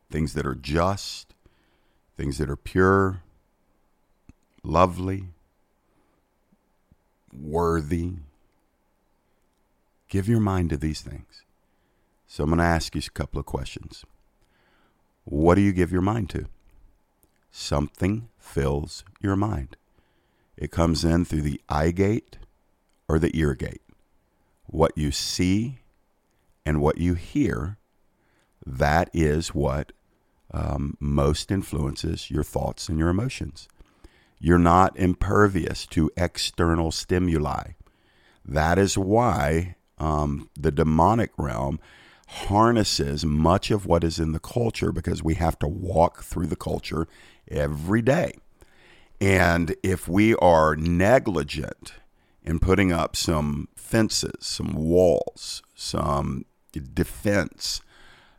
things 0.10 0.34
that 0.34 0.48
are 0.48 0.56
just, 0.56 1.36
things 2.18 2.40
that 2.40 2.50
are 2.50 2.56
pure, 2.56 3.22
lovely, 4.64 5.26
worthy. 7.32 8.14
Give 10.10 10.28
your 10.28 10.40
mind 10.40 10.72
to 10.72 10.78
these 10.78 11.02
things. 11.02 11.44
So 12.26 12.44
I'm 12.44 12.50
going 12.50 12.58
to 12.58 12.64
ask 12.64 12.96
you 12.96 13.02
a 13.06 13.12
couple 13.12 13.40
of 13.40 13.46
questions. 13.46 14.04
What 15.26 15.54
do 15.54 15.62
you 15.62 15.72
give 15.72 15.92
your 15.92 16.02
mind 16.02 16.32
to? 16.32 16.48
Something 17.52 18.28
fills 18.40 19.04
your 19.22 19.36
mind. 19.36 19.78
It 20.58 20.72
comes 20.72 21.06
in 21.06 21.26
through 21.26 21.44
the 21.44 21.62
eye 21.70 21.92
gate 21.92 22.38
or 23.08 23.20
the 23.20 23.30
ear 23.38 23.54
gate 23.54 23.83
what 24.74 24.98
you 24.98 25.12
see 25.12 25.80
and 26.66 26.82
what 26.82 26.98
you 26.98 27.14
hear, 27.14 27.78
that 28.66 29.10
is 29.14 29.50
what 29.50 29.92
um, 30.52 30.98
most 31.00 31.52
influences 31.52 32.32
your 32.32 32.44
thoughts 32.44 32.90
and 32.90 32.98
your 32.98 33.10
emotions. 33.10 33.68
You're 34.40 34.58
not 34.58 34.98
impervious 34.98 35.86
to 35.88 36.12
external 36.18 36.92
stimuli. 36.92 37.74
That 38.44 38.80
is 38.80 38.98
why 38.98 39.76
um, 40.00 40.50
the 40.60 40.72
demonic 40.72 41.32
realm 41.38 41.80
harnesses 42.28 43.24
much 43.24 43.70
of 43.70 43.86
what 43.86 44.04
is 44.04 44.18
in 44.20 44.32
the 44.32 44.40
culture 44.40 44.92
because 44.92 45.24
we 45.24 45.36
have 45.36 45.60
to 45.60 45.68
walk 45.68 46.24
through 46.24 46.48
the 46.48 46.56
culture 46.56 47.08
every 47.48 48.02
day. 48.02 48.34
And 49.22 49.76
if 49.84 50.08
we 50.08 50.36
are 50.36 50.76
negligent 50.76 51.94
in 52.44 52.60
putting 52.60 52.92
up 52.92 53.16
some 53.16 53.68
fences, 53.76 54.46
some 54.46 54.74
walls, 54.74 55.62
some 55.76 56.46
defense 56.94 57.82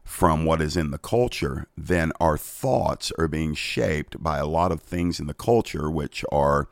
from 0.05 0.45
what 0.45 0.61
is 0.61 0.77
in 0.77 0.90
the 0.90 0.99
culture, 0.99 1.67
then 1.77 2.12
our 2.21 2.37
thoughts 2.37 3.11
are 3.19 3.29
being 3.29 3.55
shaped 3.55 4.23
by 4.23 4.38
a 4.38 4.47
lot 4.47 4.71
of 4.71 4.81
things 4.83 5.19
in 5.19 5.27
the 5.27 5.35
culture 5.35 5.90
which 5.90 6.25
are 6.31 6.69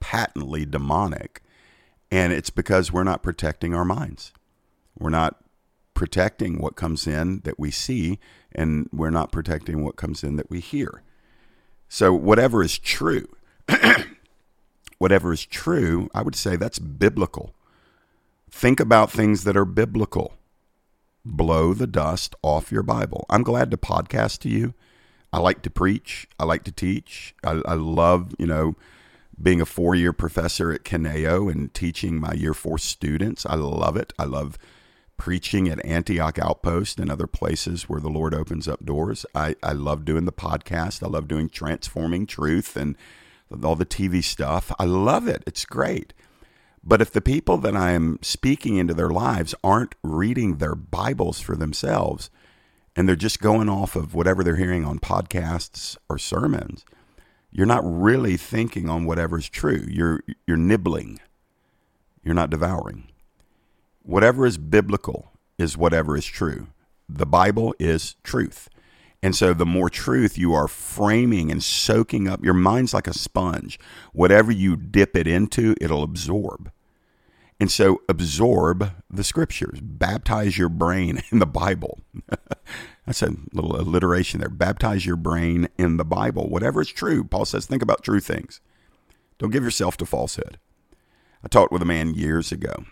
patently 0.00 0.66
demonic. 0.66 1.42
And 2.10 2.32
it's 2.32 2.50
because 2.50 2.92
we're 2.92 3.04
not 3.04 3.22
protecting 3.22 3.74
our 3.74 3.84
minds. 3.84 4.32
We're 4.98 5.10
not 5.10 5.42
protecting 5.94 6.58
what 6.58 6.76
comes 6.76 7.06
in 7.06 7.40
that 7.44 7.58
we 7.58 7.70
see, 7.70 8.18
and 8.52 8.88
we're 8.92 9.10
not 9.10 9.32
protecting 9.32 9.82
what 9.82 9.96
comes 9.96 10.22
in 10.22 10.36
that 10.36 10.50
we 10.50 10.60
hear. 10.60 11.02
So, 11.88 12.12
whatever 12.12 12.62
is 12.62 12.78
true, 12.78 13.28
whatever 14.98 15.32
is 15.32 15.44
true, 15.44 16.08
I 16.14 16.22
would 16.22 16.36
say 16.36 16.56
that's 16.56 16.78
biblical. 16.78 17.54
Think 18.50 18.80
about 18.80 19.10
things 19.10 19.44
that 19.44 19.56
are 19.56 19.64
biblical. 19.64 20.34
Blow 21.24 21.74
the 21.74 21.86
dust 21.86 22.34
off 22.42 22.70
your 22.70 22.82
Bible. 22.82 23.26
I'm 23.28 23.42
glad 23.42 23.70
to 23.70 23.76
podcast 23.76 24.40
to 24.40 24.48
you. 24.48 24.74
I 25.32 25.38
like 25.38 25.62
to 25.62 25.70
preach. 25.70 26.28
I 26.38 26.44
like 26.44 26.64
to 26.64 26.72
teach. 26.72 27.34
I, 27.42 27.60
I 27.66 27.74
love, 27.74 28.34
you 28.38 28.46
know, 28.46 28.76
being 29.42 29.60
a 29.60 29.66
four 29.66 29.94
year 29.94 30.12
professor 30.12 30.72
at 30.72 30.84
Kaneo 30.84 31.50
and 31.50 31.74
teaching 31.74 32.20
my 32.20 32.32
year 32.34 32.54
four 32.54 32.78
students. 32.78 33.44
I 33.44 33.56
love 33.56 33.96
it. 33.96 34.12
I 34.18 34.24
love 34.24 34.58
preaching 35.16 35.68
at 35.68 35.84
Antioch 35.84 36.38
Outpost 36.38 37.00
and 37.00 37.10
other 37.10 37.26
places 37.26 37.88
where 37.88 38.00
the 38.00 38.08
Lord 38.08 38.34
opens 38.34 38.68
up 38.68 38.84
doors. 38.84 39.24
I, 39.34 39.56
I 39.62 39.72
love 39.72 40.04
doing 40.04 40.24
the 40.24 40.32
podcast. 40.32 41.02
I 41.02 41.08
love 41.08 41.28
doing 41.28 41.48
Transforming 41.48 42.26
Truth 42.26 42.76
and 42.76 42.96
all 43.62 43.76
the 43.76 43.86
TV 43.86 44.24
stuff. 44.24 44.72
I 44.78 44.84
love 44.84 45.28
it. 45.28 45.42
It's 45.46 45.64
great. 45.64 46.14
But 46.82 47.00
if 47.00 47.10
the 47.10 47.20
people 47.20 47.56
that 47.58 47.76
I'm 47.76 48.18
speaking 48.22 48.76
into 48.76 48.94
their 48.94 49.10
lives 49.10 49.54
aren't 49.64 49.94
reading 50.02 50.56
their 50.56 50.74
Bibles 50.74 51.40
for 51.40 51.56
themselves 51.56 52.30
and 52.94 53.08
they're 53.08 53.16
just 53.16 53.40
going 53.40 53.68
off 53.68 53.96
of 53.96 54.14
whatever 54.14 54.44
they're 54.44 54.56
hearing 54.56 54.84
on 54.84 54.98
podcasts 54.98 55.96
or 56.08 56.18
sermons, 56.18 56.84
you're 57.50 57.66
not 57.66 57.82
really 57.84 58.36
thinking 58.36 58.88
on 58.88 59.04
whatever's 59.04 59.48
true. 59.48 59.86
You're 59.88 60.22
you're 60.46 60.56
nibbling. 60.56 61.20
You're 62.22 62.34
not 62.34 62.50
devouring. 62.50 63.08
Whatever 64.02 64.44
is 64.44 64.58
biblical 64.58 65.32
is 65.56 65.76
whatever 65.76 66.16
is 66.16 66.26
true. 66.26 66.66
The 67.08 67.26
Bible 67.26 67.74
is 67.78 68.16
truth. 68.22 68.68
And 69.24 69.34
so 69.34 69.54
the 69.54 69.64
more 69.64 69.88
truth 69.88 70.36
you 70.36 70.52
are 70.52 70.68
framing 70.68 71.50
and 71.50 71.64
soaking 71.64 72.28
up, 72.28 72.44
your 72.44 72.52
mind's 72.52 72.92
like 72.92 73.06
a 73.06 73.14
sponge. 73.14 73.78
Whatever 74.12 74.52
you 74.52 74.76
dip 74.76 75.16
it 75.16 75.26
into, 75.26 75.74
it'll 75.80 76.02
absorb. 76.02 76.70
And 77.58 77.70
so 77.70 78.02
absorb 78.06 78.90
the 79.08 79.24
scriptures, 79.24 79.80
baptize 79.80 80.58
your 80.58 80.68
brain 80.68 81.22
in 81.32 81.38
the 81.38 81.46
Bible. 81.46 82.00
That's 83.06 83.22
a 83.22 83.34
little 83.54 83.80
alliteration 83.80 84.40
there. 84.40 84.50
Baptize 84.50 85.06
your 85.06 85.16
brain 85.16 85.68
in 85.78 85.96
the 85.96 86.04
Bible. 86.04 86.50
Whatever 86.50 86.82
is 86.82 86.90
true, 86.90 87.24
Paul 87.24 87.46
says, 87.46 87.64
think 87.64 87.80
about 87.80 88.04
true 88.04 88.20
things. 88.20 88.60
Don't 89.38 89.52
give 89.52 89.64
yourself 89.64 89.96
to 89.96 90.04
falsehood. 90.04 90.58
I 91.42 91.48
talked 91.48 91.72
with 91.72 91.80
a 91.80 91.86
man 91.86 92.12
years 92.12 92.52
ago 92.52 92.84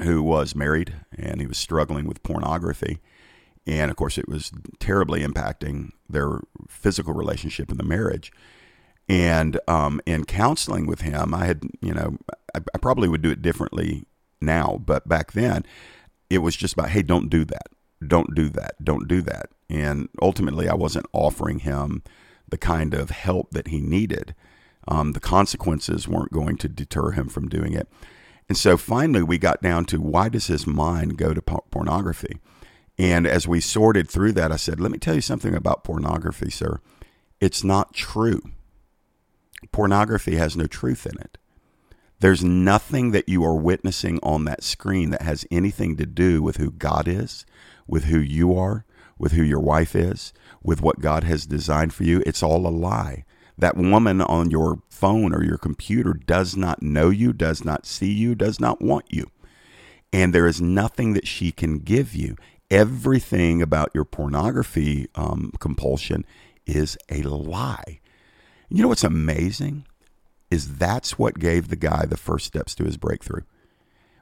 who 0.00 0.22
was 0.22 0.54
married 0.54 0.94
and 1.14 1.42
he 1.42 1.46
was 1.46 1.58
struggling 1.58 2.06
with 2.06 2.22
pornography. 2.22 3.00
And 3.66 3.90
of 3.90 3.96
course, 3.96 4.18
it 4.18 4.28
was 4.28 4.50
terribly 4.80 5.22
impacting 5.22 5.90
their 6.08 6.40
physical 6.68 7.14
relationship 7.14 7.70
in 7.70 7.76
the 7.76 7.84
marriage. 7.84 8.32
And 9.08 9.58
um, 9.68 10.00
in 10.06 10.24
counseling 10.24 10.86
with 10.86 11.02
him, 11.02 11.34
I 11.34 11.46
had, 11.46 11.62
you 11.80 11.92
know, 11.94 12.18
I, 12.54 12.60
I 12.74 12.78
probably 12.78 13.08
would 13.08 13.22
do 13.22 13.30
it 13.30 13.42
differently 13.42 14.04
now, 14.40 14.80
but 14.84 15.08
back 15.08 15.32
then, 15.32 15.64
it 16.30 16.38
was 16.38 16.56
just 16.56 16.74
about, 16.74 16.90
hey, 16.90 17.02
don't 17.02 17.28
do 17.28 17.44
that. 17.44 17.68
Don't 18.06 18.34
do 18.34 18.48
that. 18.50 18.82
Don't 18.82 19.06
do 19.06 19.22
that. 19.22 19.50
And 19.68 20.08
ultimately, 20.20 20.68
I 20.68 20.74
wasn't 20.74 21.06
offering 21.12 21.60
him 21.60 22.02
the 22.48 22.58
kind 22.58 22.94
of 22.94 23.10
help 23.10 23.50
that 23.52 23.68
he 23.68 23.80
needed. 23.80 24.34
Um, 24.88 25.12
the 25.12 25.20
consequences 25.20 26.08
weren't 26.08 26.32
going 26.32 26.56
to 26.58 26.68
deter 26.68 27.12
him 27.12 27.28
from 27.28 27.48
doing 27.48 27.72
it. 27.72 27.88
And 28.48 28.58
so 28.58 28.76
finally, 28.76 29.22
we 29.22 29.38
got 29.38 29.62
down 29.62 29.84
to 29.86 30.00
why 30.00 30.28
does 30.28 30.48
his 30.48 30.66
mind 30.66 31.16
go 31.16 31.32
to 31.32 31.40
pornography? 31.40 32.38
And 32.98 33.26
as 33.26 33.48
we 33.48 33.60
sorted 33.60 34.08
through 34.08 34.32
that, 34.32 34.52
I 34.52 34.56
said, 34.56 34.78
let 34.80 34.92
me 34.92 34.98
tell 34.98 35.14
you 35.14 35.20
something 35.20 35.54
about 35.54 35.84
pornography, 35.84 36.50
sir. 36.50 36.80
It's 37.40 37.64
not 37.64 37.94
true. 37.94 38.42
Pornography 39.72 40.36
has 40.36 40.56
no 40.56 40.66
truth 40.66 41.06
in 41.06 41.18
it. 41.18 41.38
There's 42.20 42.44
nothing 42.44 43.10
that 43.10 43.28
you 43.28 43.44
are 43.44 43.56
witnessing 43.56 44.20
on 44.22 44.44
that 44.44 44.62
screen 44.62 45.10
that 45.10 45.22
has 45.22 45.44
anything 45.50 45.96
to 45.96 46.06
do 46.06 46.40
with 46.40 46.56
who 46.56 46.70
God 46.70 47.08
is, 47.08 47.44
with 47.86 48.04
who 48.04 48.18
you 48.18 48.56
are, 48.56 48.84
with 49.18 49.32
who 49.32 49.42
your 49.42 49.60
wife 49.60 49.96
is, 49.96 50.32
with 50.62 50.80
what 50.80 51.00
God 51.00 51.24
has 51.24 51.46
designed 51.46 51.92
for 51.92 52.04
you. 52.04 52.22
It's 52.24 52.42
all 52.42 52.66
a 52.66 52.70
lie. 52.70 53.24
That 53.58 53.76
woman 53.76 54.20
on 54.20 54.50
your 54.50 54.82
phone 54.88 55.34
or 55.34 55.42
your 55.42 55.58
computer 55.58 56.14
does 56.14 56.56
not 56.56 56.82
know 56.82 57.10
you, 57.10 57.32
does 57.32 57.64
not 57.64 57.86
see 57.86 58.12
you, 58.12 58.34
does 58.34 58.60
not 58.60 58.80
want 58.80 59.06
you. 59.10 59.30
And 60.12 60.32
there 60.32 60.46
is 60.46 60.60
nothing 60.60 61.14
that 61.14 61.26
she 61.26 61.50
can 61.52 61.78
give 61.78 62.14
you. 62.14 62.36
Everything 62.72 63.60
about 63.60 63.90
your 63.92 64.06
pornography 64.06 65.06
um, 65.14 65.52
compulsion 65.60 66.24
is 66.64 66.96
a 67.10 67.20
lie. 67.20 68.00
You 68.70 68.80
know 68.80 68.88
what's 68.88 69.04
amazing? 69.04 69.84
Is 70.50 70.78
that's 70.78 71.18
what 71.18 71.38
gave 71.38 71.68
the 71.68 71.76
guy 71.76 72.06
the 72.06 72.16
first 72.16 72.46
steps 72.46 72.74
to 72.76 72.84
his 72.84 72.96
breakthrough. 72.96 73.42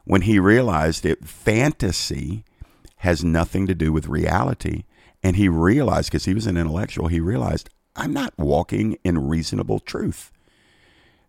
When 0.05 0.23
he 0.23 0.41
realized 0.41 1.05
that 1.05 1.29
fantasy 1.29 2.45
has 2.97 3.23
nothing 3.23 3.69
to 3.69 3.75
do 3.75 3.93
with 3.93 4.09
reality, 4.09 4.83
and 5.23 5.37
he 5.37 5.49
realized, 5.49 6.11
because 6.11 6.25
he 6.25 6.35
was 6.35 6.49
an 6.49 6.57
intellectual, 6.57 7.07
he 7.07 7.21
realized, 7.21 7.71
I'm 7.95 8.13
not 8.13 8.35
walking 8.37 8.99
in 9.05 9.29
reasonable 9.29 9.79
truth. 9.79 10.33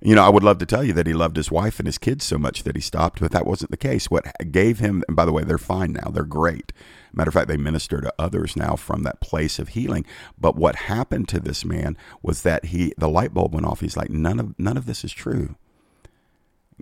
You 0.01 0.15
know, 0.15 0.25
I 0.25 0.29
would 0.29 0.43
love 0.43 0.57
to 0.57 0.65
tell 0.65 0.83
you 0.83 0.93
that 0.93 1.05
he 1.05 1.13
loved 1.13 1.37
his 1.37 1.51
wife 1.51 1.77
and 1.77 1.87
his 1.87 1.99
kids 1.99 2.25
so 2.25 2.39
much 2.39 2.63
that 2.63 2.75
he 2.75 2.81
stopped, 2.81 3.19
but 3.19 3.31
that 3.31 3.45
wasn't 3.45 3.69
the 3.69 3.77
case. 3.77 4.09
What 4.09 4.25
gave 4.51 4.79
him, 4.79 5.03
and 5.07 5.15
by 5.15 5.25
the 5.25 5.31
way, 5.31 5.43
they're 5.43 5.59
fine 5.59 5.93
now, 5.93 6.09
they're 6.09 6.23
great. 6.23 6.73
Matter 7.13 7.29
of 7.29 7.33
fact, 7.33 7.47
they 7.47 7.57
minister 7.57 8.01
to 8.01 8.13
others 8.17 8.55
now 8.55 8.75
from 8.75 9.03
that 9.03 9.21
place 9.21 9.59
of 9.59 9.69
healing. 9.69 10.05
But 10.37 10.55
what 10.55 10.75
happened 10.75 11.27
to 11.29 11.39
this 11.39 11.65
man 11.65 11.97
was 12.21 12.43
that 12.43 12.65
he, 12.65 12.93
the 12.97 13.09
light 13.09 13.33
bulb 13.33 13.53
went 13.53 13.65
off. 13.65 13.81
He's 13.81 13.97
like, 13.97 14.09
none 14.09 14.39
of 14.39 14.57
none 14.57 14.77
of 14.77 14.85
this 14.85 15.03
is 15.03 15.11
true. 15.11 15.55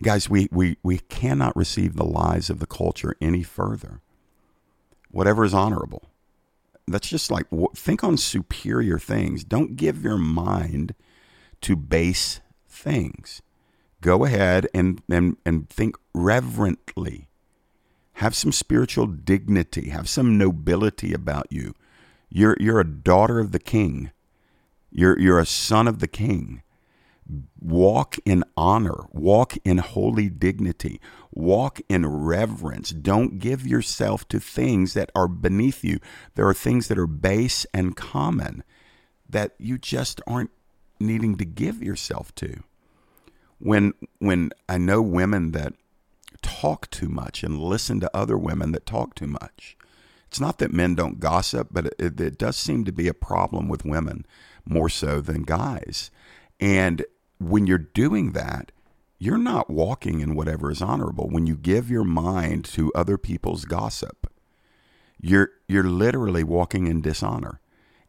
Guys, 0.01 0.29
we 0.29 0.47
we 0.51 0.77
we 0.83 0.99
cannot 0.99 1.55
receive 1.55 1.95
the 1.95 2.05
lies 2.05 2.49
of 2.49 2.59
the 2.59 2.67
culture 2.67 3.15
any 3.19 3.43
further. 3.43 4.01
Whatever 5.11 5.43
is 5.43 5.53
honorable. 5.53 6.09
That's 6.87 7.09
just 7.09 7.29
like 7.31 7.45
think 7.75 8.03
on 8.03 8.17
superior 8.17 8.97
things. 8.99 9.43
Don't 9.43 9.75
give 9.75 10.03
your 10.03 10.17
mind 10.17 10.95
to 11.61 11.75
base 11.75 12.39
things. 12.67 13.41
Go 14.01 14.23
ahead 14.23 14.67
and, 14.73 15.01
and, 15.09 15.37
and 15.45 15.69
think 15.69 15.95
reverently. 16.13 17.28
Have 18.19 18.35
some 18.35 18.51
spiritual 18.51 19.05
dignity. 19.07 19.89
Have 19.91 20.09
some 20.09 20.37
nobility 20.37 21.13
about 21.13 21.47
you. 21.49 21.73
You're, 22.29 22.57
you're 22.59 22.81
a 22.81 22.85
daughter 22.85 23.39
of 23.39 23.53
the 23.53 23.59
king. 23.59 24.11
You're, 24.91 25.17
you're 25.17 25.39
a 25.39 25.45
son 25.45 25.87
of 25.87 25.99
the 25.99 26.07
king. 26.07 26.61
Walk 27.61 28.17
in 28.25 28.43
honor. 28.57 29.05
Walk 29.13 29.55
in 29.63 29.77
holy 29.77 30.27
dignity. 30.27 30.99
Walk 31.31 31.79
in 31.87 32.05
reverence. 32.05 32.89
Don't 32.89 33.39
give 33.39 33.65
yourself 33.65 34.27
to 34.27 34.39
things 34.41 34.93
that 34.95 35.11
are 35.15 35.29
beneath 35.29 35.85
you. 35.85 35.99
There 36.35 36.47
are 36.49 36.53
things 36.53 36.89
that 36.89 36.99
are 36.99 37.07
base 37.07 37.65
and 37.73 37.95
common 37.95 38.65
that 39.29 39.53
you 39.57 39.77
just 39.77 40.19
aren't 40.27 40.51
needing 40.99 41.37
to 41.37 41.45
give 41.45 41.81
yourself 41.81 42.35
to 42.35 42.63
when 43.59 43.93
when 44.17 44.51
I 44.67 44.77
know 44.77 45.01
women 45.01 45.51
that 45.51 45.73
talk 46.41 46.89
too 46.89 47.09
much 47.09 47.43
and 47.43 47.59
listen 47.59 47.99
to 47.99 48.15
other 48.15 48.37
women 48.37 48.71
that 48.71 48.85
talk 48.85 49.15
too 49.15 49.27
much. 49.27 49.77
It's 50.27 50.39
not 50.39 50.59
that 50.59 50.73
men 50.73 50.95
don't 50.95 51.19
gossip, 51.19 51.69
but 51.71 51.87
it, 51.97 52.19
it, 52.21 52.37
does 52.37 52.55
seem 52.55 52.85
to 52.85 52.91
be 52.91 53.07
a 53.07 53.13
problem 53.13 53.67
with 53.67 53.85
women 53.85 54.25
more 54.63 54.89
so 54.89 55.21
than 55.21 55.41
guys. 55.41 56.11
And 56.59 57.03
when 57.39 57.65
you're 57.65 57.77
doing 57.79 58.33
that, 58.33 58.71
you're 59.17 59.37
not 59.37 59.69
walking 59.69 60.21
in 60.21 60.35
whatever 60.35 60.69
is 60.71 60.81
honorable. 60.81 61.27
When 61.29 61.47
you 61.47 61.55
give 61.55 61.89
your 61.89 62.03
mind 62.03 62.65
to 62.65 62.91
other 62.93 63.17
people's 63.17 63.65
gossip, 63.65 64.31
you're 65.19 65.49
you're 65.67 65.83
literally 65.83 66.43
walking 66.43 66.87
in 66.87 67.01
dishonor 67.01 67.59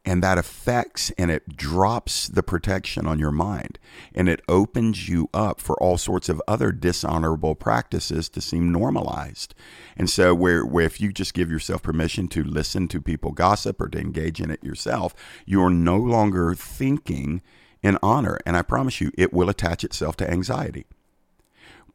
and 0.04 0.22
that 0.22 0.38
affects 0.38 1.10
and 1.18 1.30
it 1.30 1.56
drops 1.56 2.26
the 2.26 2.42
protection 2.42 3.06
on 3.06 3.18
your 3.18 3.30
mind. 3.30 3.78
And 4.14 4.28
it 4.28 4.40
opens 4.48 5.08
you 5.08 5.28
up 5.34 5.60
for 5.60 5.80
all 5.80 5.98
sorts 5.98 6.28
of 6.28 6.40
other 6.48 6.72
dishonorable 6.72 7.54
practices 7.54 8.28
to 8.30 8.40
seem 8.40 8.72
normalized. 8.72 9.54
And 9.96 10.08
so 10.08 10.34
where, 10.34 10.64
where 10.64 10.86
if 10.86 11.00
you 11.00 11.12
just 11.12 11.34
give 11.34 11.50
yourself 11.50 11.82
permission 11.82 12.28
to 12.28 12.42
listen 12.42 12.88
to 12.88 13.00
people 13.00 13.32
gossip 13.32 13.80
or 13.80 13.88
to 13.88 13.98
engage 13.98 14.40
in 14.40 14.50
it 14.50 14.64
yourself 14.64 15.14
you're 15.44 15.70
no 15.70 15.96
longer 15.96 16.54
thinking 16.54 17.42
in 17.82 17.98
honor. 18.02 18.38
And 18.46 18.56
i 18.56 18.62
promise 18.62 19.00
you 19.00 19.10
it 19.16 19.32
will 19.32 19.50
attach 19.50 19.84
itself 19.84 20.16
to 20.16 20.30
anxiety. 20.30 20.86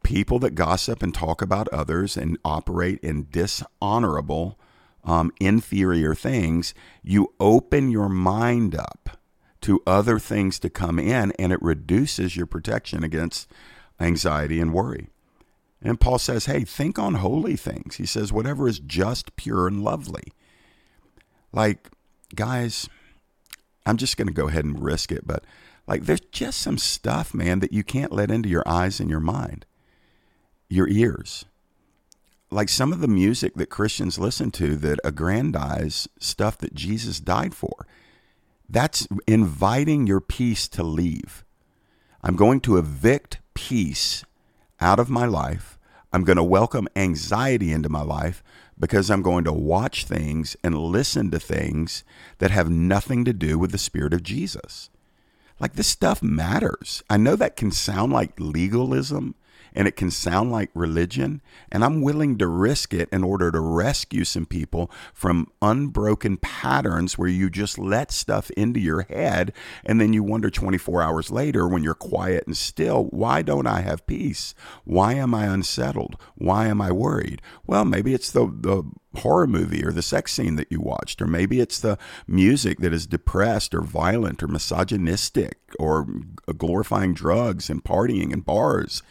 People 0.02 0.38
that 0.40 0.54
gossip 0.54 1.02
and 1.02 1.12
talk 1.12 1.42
about 1.42 1.68
others 1.68 2.16
and 2.16 2.38
operate 2.44 3.00
in 3.00 3.26
dishonorable 3.30 4.58
um, 5.06 5.32
inferior 5.40 6.14
things, 6.14 6.74
you 7.02 7.32
open 7.38 7.90
your 7.90 8.08
mind 8.08 8.74
up 8.74 9.18
to 9.62 9.82
other 9.86 10.18
things 10.18 10.58
to 10.58 10.68
come 10.68 10.98
in 10.98 11.32
and 11.38 11.52
it 11.52 11.62
reduces 11.62 12.36
your 12.36 12.46
protection 12.46 13.02
against 13.02 13.50
anxiety 14.00 14.60
and 14.60 14.74
worry. 14.74 15.08
And 15.80 16.00
Paul 16.00 16.18
says, 16.18 16.46
hey, 16.46 16.64
think 16.64 16.98
on 16.98 17.14
holy 17.14 17.56
things. 17.56 17.96
He 17.96 18.06
says, 18.06 18.32
whatever 18.32 18.68
is 18.68 18.80
just, 18.80 19.36
pure, 19.36 19.68
and 19.68 19.82
lovely. 19.84 20.32
Like, 21.52 21.88
guys, 22.34 22.88
I'm 23.86 23.96
just 23.96 24.16
going 24.16 24.28
to 24.28 24.34
go 24.34 24.48
ahead 24.48 24.64
and 24.64 24.82
risk 24.82 25.12
it, 25.12 25.26
but 25.26 25.44
like, 25.86 26.06
there's 26.06 26.20
just 26.32 26.60
some 26.60 26.78
stuff, 26.78 27.32
man, 27.32 27.60
that 27.60 27.72
you 27.72 27.84
can't 27.84 28.10
let 28.10 28.32
into 28.32 28.48
your 28.48 28.64
eyes 28.66 28.98
and 28.98 29.08
your 29.08 29.20
mind, 29.20 29.64
your 30.68 30.88
ears 30.88 31.44
like 32.50 32.68
some 32.68 32.92
of 32.92 33.00
the 33.00 33.08
music 33.08 33.54
that 33.54 33.70
Christians 33.70 34.18
listen 34.18 34.50
to 34.52 34.76
that 34.76 35.00
aggrandize 35.04 36.08
stuff 36.18 36.58
that 36.58 36.74
Jesus 36.74 37.20
died 37.20 37.54
for. 37.54 37.86
That's 38.68 39.06
inviting 39.26 40.06
your 40.06 40.20
peace 40.20 40.68
to 40.68 40.82
leave. 40.82 41.44
I'm 42.22 42.36
going 42.36 42.60
to 42.62 42.76
evict 42.76 43.38
peace 43.54 44.24
out 44.80 44.98
of 44.98 45.10
my 45.10 45.26
life. 45.26 45.78
I'm 46.12 46.24
going 46.24 46.36
to 46.36 46.42
welcome 46.42 46.88
anxiety 46.96 47.72
into 47.72 47.88
my 47.88 48.02
life 48.02 48.42
because 48.78 49.10
I'm 49.10 49.22
going 49.22 49.44
to 49.44 49.52
watch 49.52 50.04
things 50.04 50.56
and 50.62 50.78
listen 50.78 51.30
to 51.30 51.38
things 51.38 52.04
that 52.38 52.50
have 52.50 52.70
nothing 52.70 53.24
to 53.24 53.32
do 53.32 53.58
with 53.58 53.72
the 53.72 53.78
Spirit 53.78 54.12
of 54.12 54.22
Jesus. 54.22 54.90
Like 55.58 55.74
this 55.74 55.88
stuff 55.88 56.22
matters. 56.22 57.02
I 57.08 57.16
know 57.16 57.36
that 57.36 57.56
can 57.56 57.70
sound 57.70 58.12
like 58.12 58.38
legalism 58.38 59.34
and 59.76 59.86
it 59.86 59.94
can 59.94 60.10
sound 60.10 60.50
like 60.50 60.70
religion. 60.74 61.42
And 61.70 61.84
I'm 61.84 62.00
willing 62.00 62.38
to 62.38 62.46
risk 62.46 62.94
it 62.94 63.10
in 63.12 63.22
order 63.22 63.52
to 63.52 63.60
rescue 63.60 64.24
some 64.24 64.46
people 64.46 64.90
from 65.12 65.48
unbroken 65.60 66.38
patterns 66.38 67.18
where 67.18 67.28
you 67.28 67.50
just 67.50 67.78
let 67.78 68.10
stuff 68.10 68.50
into 68.52 68.80
your 68.80 69.02
head. 69.02 69.52
And 69.84 70.00
then 70.00 70.14
you 70.14 70.22
wonder 70.22 70.48
24 70.48 71.02
hours 71.02 71.30
later 71.30 71.68
when 71.68 71.82
you're 71.82 71.94
quiet 71.94 72.44
and 72.46 72.56
still, 72.56 73.04
why 73.10 73.42
don't 73.42 73.66
I 73.66 73.82
have 73.82 74.06
peace? 74.06 74.54
Why 74.84 75.12
am 75.12 75.34
I 75.34 75.44
unsettled? 75.44 76.16
Why 76.36 76.66
am 76.68 76.80
I 76.80 76.90
worried? 76.90 77.42
Well, 77.66 77.84
maybe 77.84 78.14
it's 78.14 78.30
the, 78.30 78.46
the 78.46 78.82
horror 79.18 79.46
movie 79.46 79.84
or 79.84 79.92
the 79.92 80.02
sex 80.02 80.32
scene 80.32 80.56
that 80.56 80.70
you 80.70 80.80
watched, 80.80 81.20
or 81.20 81.26
maybe 81.26 81.60
it's 81.60 81.80
the 81.80 81.98
music 82.26 82.78
that 82.78 82.92
is 82.92 83.06
depressed 83.06 83.74
or 83.74 83.82
violent 83.82 84.42
or 84.42 84.48
misogynistic 84.48 85.58
or 85.78 86.06
glorifying 86.56 87.12
drugs 87.12 87.68
and 87.68 87.84
partying 87.84 88.32
and 88.32 88.44
bars. 88.44 89.02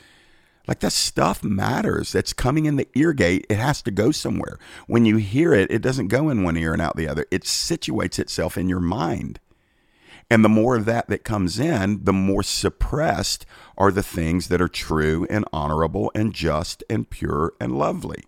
Like 0.67 0.79
that 0.79 0.91
stuff 0.91 1.43
matters. 1.43 2.11
That's 2.11 2.33
coming 2.33 2.65
in 2.65 2.75
the 2.75 2.87
ear 2.95 3.13
gate. 3.13 3.45
It 3.49 3.57
has 3.57 3.81
to 3.83 3.91
go 3.91 4.11
somewhere. 4.11 4.57
When 4.87 5.05
you 5.05 5.17
hear 5.17 5.53
it, 5.53 5.71
it 5.71 5.81
doesn't 5.81 6.07
go 6.07 6.29
in 6.29 6.43
one 6.43 6.57
ear 6.57 6.73
and 6.73 6.81
out 6.81 6.95
the 6.95 7.07
other. 7.07 7.25
It 7.31 7.43
situates 7.43 8.19
itself 8.19 8.57
in 8.57 8.69
your 8.69 8.79
mind. 8.79 9.39
And 10.29 10.43
the 10.43 10.49
more 10.49 10.75
of 10.75 10.85
that 10.85 11.07
that 11.07 11.23
comes 11.23 11.59
in, 11.59 12.03
the 12.03 12.13
more 12.13 12.41
suppressed 12.41 13.45
are 13.77 13.91
the 13.91 14.03
things 14.03 14.47
that 14.47 14.61
are 14.61 14.67
true 14.67 15.27
and 15.29 15.45
honorable 15.53 16.11
and 16.15 16.33
just 16.33 16.83
and 16.89 17.09
pure 17.09 17.53
and 17.59 17.77
lovely. 17.77 18.23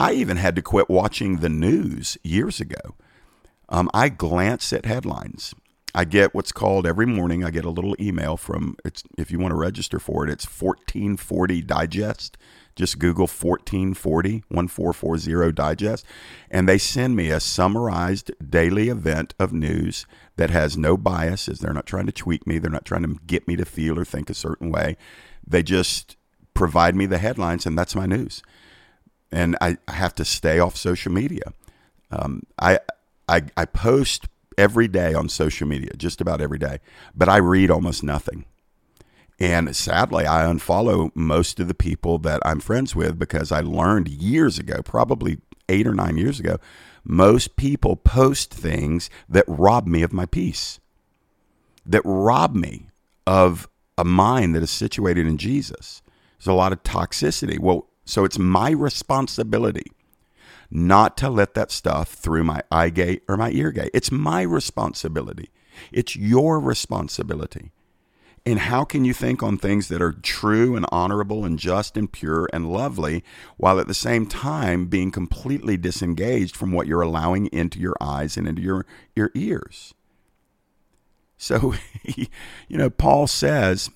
I 0.00 0.14
even 0.14 0.38
had 0.38 0.56
to 0.56 0.62
quit 0.62 0.90
watching 0.90 1.36
the 1.36 1.48
news 1.48 2.18
years 2.24 2.60
ago. 2.60 2.96
Um, 3.68 3.88
I 3.94 4.08
glance 4.08 4.72
at 4.72 4.84
headlines. 4.84 5.54
I 5.94 6.04
get 6.04 6.34
what's 6.34 6.52
called 6.52 6.86
every 6.86 7.06
morning. 7.06 7.44
I 7.44 7.50
get 7.50 7.64
a 7.66 7.70
little 7.70 7.96
email 8.00 8.36
from 8.36 8.76
it's 8.84 9.04
if 9.18 9.30
you 9.30 9.38
want 9.38 9.52
to 9.52 9.56
register 9.58 9.98
for 10.00 10.24
it, 10.24 10.30
it's 10.30 10.46
1440 10.46 11.62
Digest. 11.62 12.38
Just 12.76 12.98
Google 12.98 13.24
1440 13.28 14.44
1440 14.48 15.52
Digest, 15.52 16.06
and 16.50 16.68
they 16.68 16.78
send 16.78 17.16
me 17.16 17.30
a 17.30 17.40
summarized 17.40 18.32
daily 18.50 18.88
event 18.90 19.34
of 19.38 19.52
news 19.52 20.06
that 20.36 20.50
has 20.50 20.76
no 20.78 20.96
biases. 20.96 21.60
They're 21.60 21.74
not 21.74 21.86
trying 21.86 22.06
to 22.06 22.12
tweak 22.12 22.46
me. 22.46 22.58
They're 22.58 22.70
not 22.70 22.86
trying 22.86 23.04
to 23.04 23.20
get 23.26 23.48
me 23.48 23.56
to 23.56 23.66
feel 23.66 23.98
or 23.98 24.04
think 24.06 24.30
a 24.30 24.34
certain 24.34 24.70
way. 24.72 24.96
They 25.46 25.62
just 25.62 26.16
provide 26.54 26.96
me 26.96 27.06
the 27.06 27.18
headlines, 27.18 27.66
and 27.66 27.78
that's 27.78 27.96
my 27.96 28.06
news. 28.06 28.42
And 29.32 29.56
I 29.60 29.78
I 29.88 29.92
have 29.94 30.14
to 30.16 30.24
stay 30.24 30.58
off 30.60 30.76
social 30.76 31.12
media 31.12 31.44
Um, 32.10 32.44
I, 32.58 32.80
I 33.28 33.42
I 33.56 33.66
post 33.66 34.28
every 34.58 34.88
day 34.88 35.14
on 35.14 35.28
social 35.28 35.66
media, 35.66 35.90
just 35.96 36.20
about 36.20 36.40
every 36.40 36.58
day, 36.58 36.78
but 37.14 37.28
I 37.28 37.36
read 37.38 37.70
almost 37.70 38.02
nothing. 38.02 38.44
And 39.38 39.74
sadly, 39.74 40.26
I 40.26 40.44
unfollow 40.44 41.10
most 41.14 41.58
of 41.58 41.68
the 41.68 41.74
people 41.74 42.18
that 42.18 42.40
I'm 42.44 42.60
friends 42.60 42.94
with 42.94 43.18
because 43.18 43.50
I 43.50 43.60
learned 43.60 44.08
years 44.08 44.58
ago, 44.58 44.82
probably 44.82 45.38
eight 45.68 45.86
or 45.86 45.94
nine 45.94 46.16
years 46.16 46.38
ago, 46.38 46.58
most 47.04 47.56
people 47.56 47.96
post 47.96 48.54
things 48.54 49.10
that 49.28 49.44
rob 49.48 49.86
me 49.86 50.02
of 50.02 50.12
my 50.12 50.26
peace, 50.26 50.78
that 51.84 52.02
rob 52.04 52.54
me 52.54 52.88
of 53.26 53.68
a 53.98 54.04
mind 54.04 54.54
that 54.54 54.62
is 54.62 54.70
situated 54.70 55.26
in 55.26 55.38
Jesus. 55.38 56.02
There's 56.38 56.46
a 56.46 56.52
lot 56.52 56.72
of 56.72 56.82
toxicity. 56.82 57.58
Well, 57.58 57.88
so 58.04 58.24
it's 58.24 58.38
my 58.38 58.70
responsibility 58.70 59.90
not 60.72 61.18
to 61.18 61.28
let 61.28 61.52
that 61.54 61.70
stuff 61.70 62.14
through 62.14 62.44
my 62.44 62.62
eye 62.70 62.88
gate 62.88 63.22
or 63.28 63.36
my 63.36 63.50
ear 63.50 63.70
gate. 63.70 63.90
It's 63.92 64.10
my 64.10 64.42
responsibility. 64.42 65.50
It's 65.92 66.16
your 66.16 66.58
responsibility. 66.58 67.72
And 68.44 68.58
how 68.58 68.84
can 68.84 69.04
you 69.04 69.12
think 69.12 69.42
on 69.42 69.56
things 69.56 69.88
that 69.88 70.02
are 70.02 70.12
true 70.12 70.74
and 70.74 70.86
honorable 70.90 71.44
and 71.44 71.58
just 71.58 71.96
and 71.96 72.10
pure 72.10 72.48
and 72.52 72.72
lovely 72.72 73.22
while 73.56 73.78
at 73.78 73.86
the 73.86 73.94
same 73.94 74.26
time 74.26 74.86
being 74.86 75.12
completely 75.12 75.76
disengaged 75.76 76.56
from 76.56 76.72
what 76.72 76.86
you're 76.86 77.02
allowing 77.02 77.46
into 77.48 77.78
your 77.78 77.94
eyes 78.00 78.36
and 78.36 78.48
into 78.48 78.62
your, 78.62 78.86
your 79.14 79.30
ears? 79.34 79.94
So, 81.36 81.74
you 82.04 82.28
know, 82.70 82.90
Paul 82.90 83.26
says, 83.26 83.90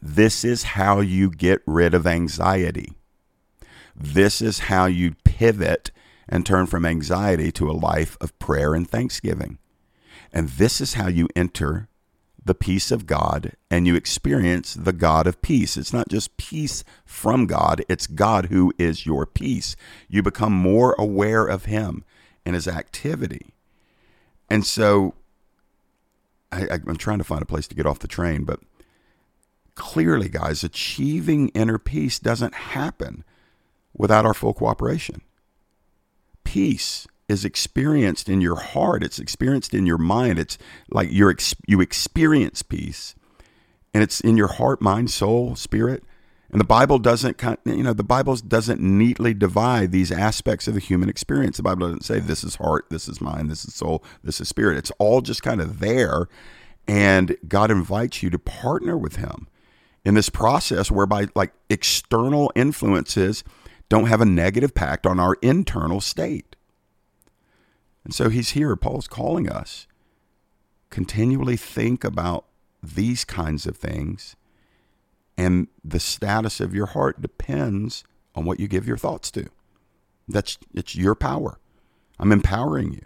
this 0.00 0.42
is 0.42 0.62
how 0.62 1.00
you 1.00 1.30
get 1.30 1.60
rid 1.66 1.94
of 1.94 2.06
anxiety. 2.06 2.94
This 3.94 4.40
is 4.40 4.60
how 4.60 4.86
you 4.86 5.14
pivot 5.24 5.90
and 6.28 6.46
turn 6.46 6.66
from 6.66 6.86
anxiety 6.86 7.52
to 7.52 7.70
a 7.70 7.72
life 7.72 8.16
of 8.20 8.38
prayer 8.38 8.74
and 8.74 8.88
thanksgiving. 8.88 9.58
And 10.32 10.48
this 10.50 10.80
is 10.80 10.94
how 10.94 11.08
you 11.08 11.28
enter 11.36 11.88
the 12.44 12.54
peace 12.54 12.90
of 12.90 13.06
God 13.06 13.52
and 13.70 13.86
you 13.86 13.94
experience 13.94 14.74
the 14.74 14.92
God 14.92 15.26
of 15.26 15.42
peace. 15.42 15.76
It's 15.76 15.92
not 15.92 16.08
just 16.08 16.36
peace 16.36 16.82
from 17.04 17.46
God, 17.46 17.84
it's 17.88 18.06
God 18.06 18.46
who 18.46 18.72
is 18.78 19.06
your 19.06 19.26
peace. 19.26 19.76
You 20.08 20.22
become 20.22 20.52
more 20.52 20.96
aware 20.98 21.44
of 21.44 21.66
Him 21.66 22.04
and 22.44 22.54
His 22.54 22.66
activity. 22.66 23.54
And 24.50 24.66
so 24.66 25.14
I, 26.50 26.80
am 26.86 26.96
trying 26.96 27.18
to 27.18 27.24
find 27.24 27.42
a 27.42 27.46
place 27.46 27.68
to 27.68 27.74
get 27.74 27.86
off 27.86 28.00
the 28.00 28.08
train, 28.08 28.44
but 28.44 28.60
clearly, 29.74 30.28
guys, 30.28 30.62
achieving 30.62 31.48
inner 31.50 31.78
peace 31.78 32.18
doesn't 32.18 32.54
happen 32.54 33.24
without 34.02 34.26
our 34.26 34.34
full 34.34 34.52
cooperation. 34.52 35.22
Peace 36.42 37.06
is 37.28 37.44
experienced 37.44 38.28
in 38.28 38.40
your 38.40 38.56
heart, 38.56 39.04
it's 39.04 39.20
experienced 39.20 39.72
in 39.72 39.86
your 39.86 39.96
mind. 39.96 40.40
It's 40.40 40.58
like 40.90 41.12
you 41.12 41.32
you 41.68 41.80
experience 41.80 42.62
peace 42.62 43.14
and 43.94 44.02
it's 44.02 44.20
in 44.20 44.36
your 44.36 44.48
heart, 44.48 44.82
mind, 44.82 45.12
soul, 45.12 45.54
spirit. 45.54 46.02
And 46.50 46.60
the 46.60 46.64
Bible 46.64 46.98
doesn't, 46.98 47.40
you 47.64 47.84
know, 47.84 47.92
the 47.92 48.02
Bible 48.02 48.34
doesn't 48.36 48.80
neatly 48.80 49.34
divide 49.34 49.92
these 49.92 50.10
aspects 50.10 50.66
of 50.66 50.74
the 50.74 50.80
human 50.80 51.08
experience. 51.08 51.58
The 51.58 51.62
Bible 51.62 51.86
doesn't 51.86 52.04
say 52.04 52.18
this 52.18 52.42
is 52.42 52.56
heart, 52.56 52.86
this 52.90 53.06
is 53.06 53.20
mind, 53.20 53.52
this 53.52 53.64
is 53.64 53.72
soul, 53.72 54.02
this 54.24 54.40
is 54.40 54.48
spirit. 54.48 54.78
It's 54.78 54.90
all 54.98 55.20
just 55.20 55.44
kind 55.44 55.60
of 55.60 55.78
there. 55.78 56.28
And 56.88 57.36
God 57.46 57.70
invites 57.70 58.20
you 58.20 58.30
to 58.30 58.38
partner 58.38 58.98
with 58.98 59.16
Him 59.16 59.46
in 60.04 60.14
this 60.14 60.28
process 60.28 60.90
whereby, 60.90 61.28
like, 61.36 61.52
external 61.70 62.50
influences 62.56 63.44
don't 63.92 64.06
have 64.06 64.22
a 64.22 64.24
negative 64.24 64.70
impact 64.70 65.06
on 65.06 65.20
our 65.20 65.36
internal 65.42 66.00
state. 66.00 66.56
And 68.04 68.14
so 68.14 68.30
he's 68.30 68.52
here, 68.52 68.74
Paul's 68.74 69.06
calling 69.06 69.50
us. 69.50 69.86
Continually 70.88 71.58
think 71.58 72.02
about 72.02 72.46
these 72.82 73.26
kinds 73.26 73.66
of 73.66 73.76
things, 73.76 74.34
and 75.36 75.68
the 75.84 76.00
status 76.00 76.58
of 76.58 76.74
your 76.74 76.86
heart 76.86 77.20
depends 77.20 78.02
on 78.34 78.46
what 78.46 78.58
you 78.58 78.66
give 78.66 78.88
your 78.88 78.96
thoughts 78.96 79.30
to. 79.32 79.50
That's 80.26 80.56
it's 80.72 80.96
your 80.96 81.14
power. 81.14 81.58
I'm 82.18 82.32
empowering 82.32 82.94
you. 82.94 83.04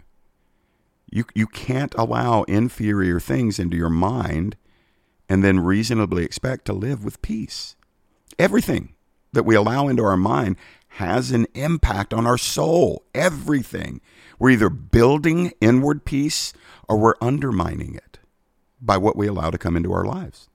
You 1.11 1.25
you 1.35 1.47
can't 1.47 1.93
allow 1.95 2.43
inferior 2.43 3.19
things 3.19 3.59
into 3.59 3.75
your 3.75 3.89
mind 3.89 4.55
and 5.27 5.43
then 5.43 5.59
reasonably 5.59 6.23
expect 6.23 6.63
to 6.65 6.73
live 6.73 7.03
with 7.03 7.21
peace. 7.21 7.75
Everything 8.39 8.93
that 9.33 9.43
we 9.43 9.55
allow 9.55 9.87
into 9.87 10.03
our 10.03 10.17
mind 10.17 10.55
has 10.97 11.29
an 11.29 11.45
impact 11.53 12.11
on 12.11 12.25
our 12.25 12.39
soul. 12.39 13.03
Everything. 13.13 14.01
We're 14.39 14.49
either 14.49 14.69
building 14.69 15.53
inward 15.61 16.05
peace 16.05 16.53
or 16.89 16.97
we're 16.97 17.13
undermining 17.21 17.93
it 17.93 18.17
by 18.81 18.97
what 18.97 19.15
we 19.15 19.27
allow 19.27 19.51
to 19.51 19.59
come 19.59 19.77
into 19.77 19.93
our 19.93 20.05
lives. 20.05 20.49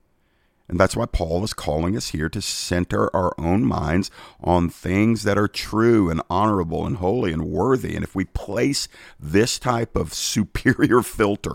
And 0.67 0.81
that's 0.81 0.97
why 0.97 1.07
Paul 1.07 1.45
is 1.45 1.53
calling 1.53 1.97
us 1.97 2.09
here 2.09 2.29
to 2.29 2.43
center 2.43 3.15
our 3.15 3.33
own 3.39 3.65
minds 3.65 4.11
on 4.43 4.69
things 4.69 5.23
that 5.23 5.39
are 5.39 5.47
true 5.47 6.11
and 6.11 6.21
honorable 6.29 6.87
and 6.87 6.97
holy 6.97 7.33
and 7.33 7.45
worthy. 7.45 7.95
And 7.95 8.03
if 8.03 8.17
we 8.17 8.25
place 8.25 8.89
this 9.21 9.61
type 9.61 9.95
of 9.95 10.13
superior 10.13 11.03
filter 11.05 11.55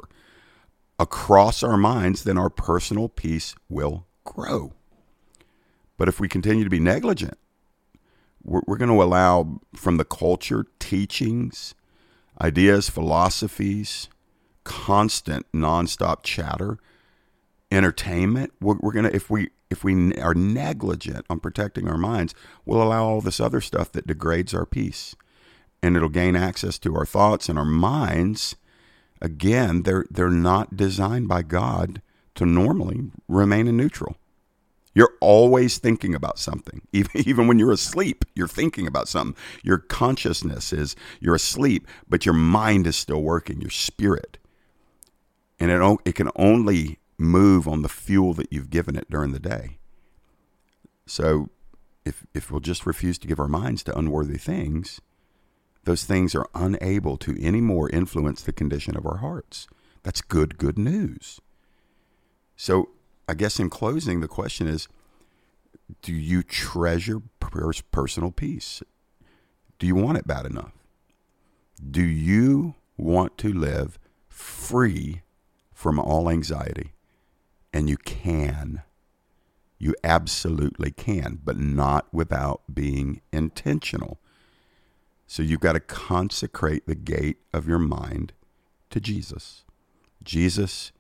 across 0.97 1.62
our 1.62 1.78
minds, 1.78 2.23
then 2.23 2.38
our 2.38 2.50
personal 2.50 3.10
peace 3.10 3.54
will 3.67 4.06
grow. 4.23 4.71
But 5.97 6.08
if 6.08 6.21
we 6.21 6.30
continue 6.30 6.63
to 6.63 6.69
be 6.69 6.80
negligent, 6.80 7.38
we're, 8.43 8.62
we're 8.65 8.78
going 8.78 8.91
to 8.91 9.04
allow 9.04 9.60
from 9.76 9.97
the 9.97 10.06
culture 10.06 10.65
teachings, 10.80 11.76
ideas, 12.41 12.89
philosophies, 12.89 14.10
constant 14.63 15.45
nonstop 15.54 16.23
chatter, 16.23 16.78
entertainment. 17.71 18.54
We're, 18.60 18.78
we're 18.80 18.91
going 18.91 19.06
to 19.06 19.15
if 19.15 19.30
we 19.30 19.50
if 19.69 19.84
we 19.84 20.13
are 20.15 20.34
negligent 20.34 21.26
on 21.30 21.39
protecting 21.39 21.88
our 21.88 21.97
minds, 21.97 22.34
we'll 22.65 22.82
allow 22.82 23.04
all 23.04 23.21
this 23.21 23.39
other 23.39 23.62
stuff 23.62 23.91
that 23.91 24.08
degrades 24.08 24.54
our 24.54 24.65
peace, 24.65 25.15
and 25.84 25.95
it'll 25.95 26.10
gain 26.10 26.36
access 26.36 26.80
to 26.80 26.95
our 26.95 27.06
thoughts 27.06 27.50
and 27.50 27.60
our 27.60 27.65
minds. 27.65 28.56
Again, 29.21 29.84
they're 29.84 30.06
they're 30.10 30.30
not 30.30 30.78
designed 30.78 31.28
by 31.28 31.41
God 31.41 32.02
to 32.36 32.45
normally 32.45 33.12
remain 33.28 33.67
in 33.67 33.78
neutral. 33.78 34.15
You're 34.97 35.13
always 35.21 35.77
thinking 35.77 36.15
about 36.15 36.39
something. 36.39 36.81
Even, 36.91 37.12
even 37.13 37.45
when 37.45 37.60
you're 37.60 37.71
asleep, 37.71 38.25
you're 38.33 38.47
thinking 38.47 38.88
about 38.88 39.07
something. 39.07 39.39
Your 39.62 39.77
consciousness 39.77 40.73
is 40.73 40.95
you're 41.19 41.36
asleep, 41.36 41.88
but 42.10 42.25
your 42.25 42.33
mind 42.33 42.88
is 42.88 42.95
still 42.95 43.21
working, 43.21 43.62
your 43.62 43.69
spirit. 43.69 44.39
And 45.60 45.69
it, 45.69 45.99
it 46.03 46.15
can 46.15 46.31
only 46.36 46.97
move 47.15 47.67
on 47.67 47.83
the 47.83 47.89
fuel 47.89 48.33
that 48.33 48.51
you've 48.51 48.71
given 48.71 48.95
it 48.95 49.07
during 49.07 49.33
the 49.33 49.39
day. 49.39 49.77
So 51.05 51.49
if, 52.03 52.25
if 52.33 52.49
we'll 52.49 52.60
just 52.60 52.88
refuse 52.88 53.19
to 53.19 53.27
give 53.27 53.39
our 53.39 53.47
minds 53.47 53.83
to 53.83 53.95
unworthy 53.95 54.39
things, 54.39 54.99
those 55.83 56.05
things 56.05 56.33
are 56.33 56.49
unable 56.55 57.17
to 57.17 57.39
anymore 57.39 57.88
influence 57.91 58.41
the 58.41 58.51
condition 58.51 58.97
of 58.97 59.05
our 59.05 59.17
hearts. 59.17 59.67
That's 60.01 60.21
good, 60.21 60.57
good 60.57 60.79
news. 60.79 61.39
So 62.55 62.89
I 63.28 63.34
guess 63.34 63.60
in 63.60 63.70
closing, 63.70 64.22
the 64.22 64.28
question 64.28 64.68
is 64.68 64.88
do 66.02 66.13
you 66.13 66.44
treasure 66.44 67.22
personal 67.40 68.32
peace? 68.32 68.84
Do 69.80 69.88
you 69.88 69.96
want 69.96 70.18
it 70.18 70.28
bad 70.28 70.46
enough? 70.46 70.74
Do 71.90 72.02
you 72.02 72.76
want 72.98 73.38
to 73.40 73.54
live 73.54 74.00
free 74.28 75.22
from 75.74 76.00
all 76.00 76.30
anxiety? 76.30 76.94
And 77.72 77.90
you 77.90 77.98
can. 77.98 78.82
You 79.78 79.94
absolutely 80.04 80.92
can, 80.92 81.40
but 81.44 81.58
not 81.58 82.12
without 82.12 82.62
being 82.74 83.22
intentional. 83.32 84.20
So 85.28 85.44
you've 85.44 85.60
got 85.60 85.74
to 85.74 85.80
consecrate 85.80 86.88
the 86.88 86.96
gate 86.96 87.38
of 87.54 87.68
your 87.68 87.80
mind 87.80 88.34
to 88.90 89.00
Jesus. 89.00 89.63
Jesus, 90.24 90.92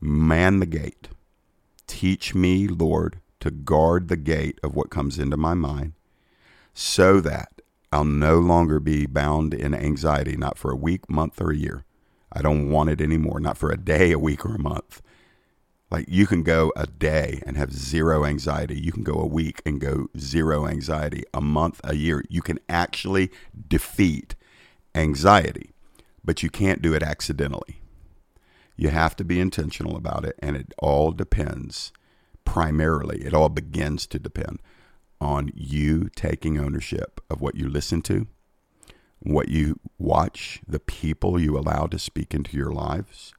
man 0.00 0.60
the 0.60 0.66
gate. 0.66 1.08
Teach 1.94 2.34
me, 2.34 2.66
Lord, 2.66 3.20
to 3.38 3.52
guard 3.52 4.08
the 4.08 4.16
gate 4.16 4.58
of 4.64 4.74
what 4.74 4.90
comes 4.90 5.16
into 5.16 5.36
my 5.36 5.54
mind 5.54 5.92
so 6.74 7.20
that 7.20 7.62
I'll 7.92 8.02
no 8.02 8.40
longer 8.40 8.80
be 8.80 9.06
bound 9.06 9.54
in 9.54 9.72
anxiety, 9.72 10.36
not 10.36 10.58
for 10.58 10.72
a 10.72 10.76
week, 10.76 11.08
month, 11.08 11.40
or 11.40 11.52
a 11.52 11.56
year. 11.56 11.84
I 12.32 12.42
don't 12.42 12.68
want 12.68 12.90
it 12.90 13.00
anymore, 13.00 13.38
not 13.38 13.56
for 13.56 13.70
a 13.70 13.76
day, 13.76 14.10
a 14.10 14.18
week, 14.18 14.44
or 14.44 14.56
a 14.56 14.60
month. 14.60 15.02
Like 15.88 16.06
you 16.08 16.26
can 16.26 16.42
go 16.42 16.72
a 16.74 16.88
day 16.88 17.40
and 17.46 17.56
have 17.56 17.72
zero 17.72 18.24
anxiety. 18.24 18.78
You 18.78 18.90
can 18.90 19.04
go 19.04 19.14
a 19.14 19.26
week 19.26 19.62
and 19.64 19.80
go 19.80 20.08
zero 20.18 20.66
anxiety, 20.66 21.22
a 21.32 21.40
month, 21.40 21.80
a 21.84 21.94
year. 21.94 22.24
You 22.28 22.42
can 22.42 22.58
actually 22.68 23.30
defeat 23.68 24.34
anxiety, 24.96 25.70
but 26.24 26.42
you 26.42 26.50
can't 26.50 26.82
do 26.82 26.92
it 26.92 27.04
accidentally. 27.04 27.83
You 28.76 28.88
have 28.88 29.16
to 29.16 29.24
be 29.24 29.40
intentional 29.40 29.96
about 29.96 30.24
it, 30.24 30.36
and 30.40 30.56
it 30.56 30.74
all 30.78 31.12
depends 31.12 31.92
primarily, 32.44 33.24
it 33.24 33.34
all 33.34 33.48
begins 33.48 34.06
to 34.08 34.18
depend 34.18 34.60
on 35.20 35.50
you 35.54 36.08
taking 36.14 36.58
ownership 36.58 37.20
of 37.30 37.40
what 37.40 37.54
you 37.54 37.68
listen 37.68 38.02
to, 38.02 38.26
what 39.20 39.48
you 39.48 39.80
watch, 39.98 40.60
the 40.66 40.80
people 40.80 41.40
you 41.40 41.56
allow 41.56 41.86
to 41.86 41.98
speak 41.98 42.34
into 42.34 42.56
your 42.56 42.72
lives, 42.72 43.32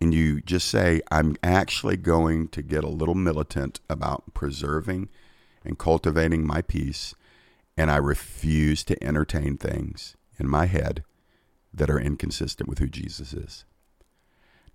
and 0.00 0.14
you 0.14 0.40
just 0.40 0.68
say, 0.68 1.00
I'm 1.10 1.36
actually 1.42 1.96
going 1.96 2.48
to 2.48 2.62
get 2.62 2.84
a 2.84 2.88
little 2.88 3.16
militant 3.16 3.80
about 3.90 4.32
preserving 4.32 5.08
and 5.64 5.78
cultivating 5.78 6.46
my 6.46 6.62
peace, 6.62 7.14
and 7.76 7.90
I 7.90 7.96
refuse 7.96 8.84
to 8.84 9.04
entertain 9.04 9.56
things 9.58 10.16
in 10.38 10.48
my 10.48 10.66
head 10.66 11.02
that 11.74 11.90
are 11.90 12.00
inconsistent 12.00 12.68
with 12.68 12.78
who 12.78 12.88
Jesus 12.88 13.32
is. 13.32 13.64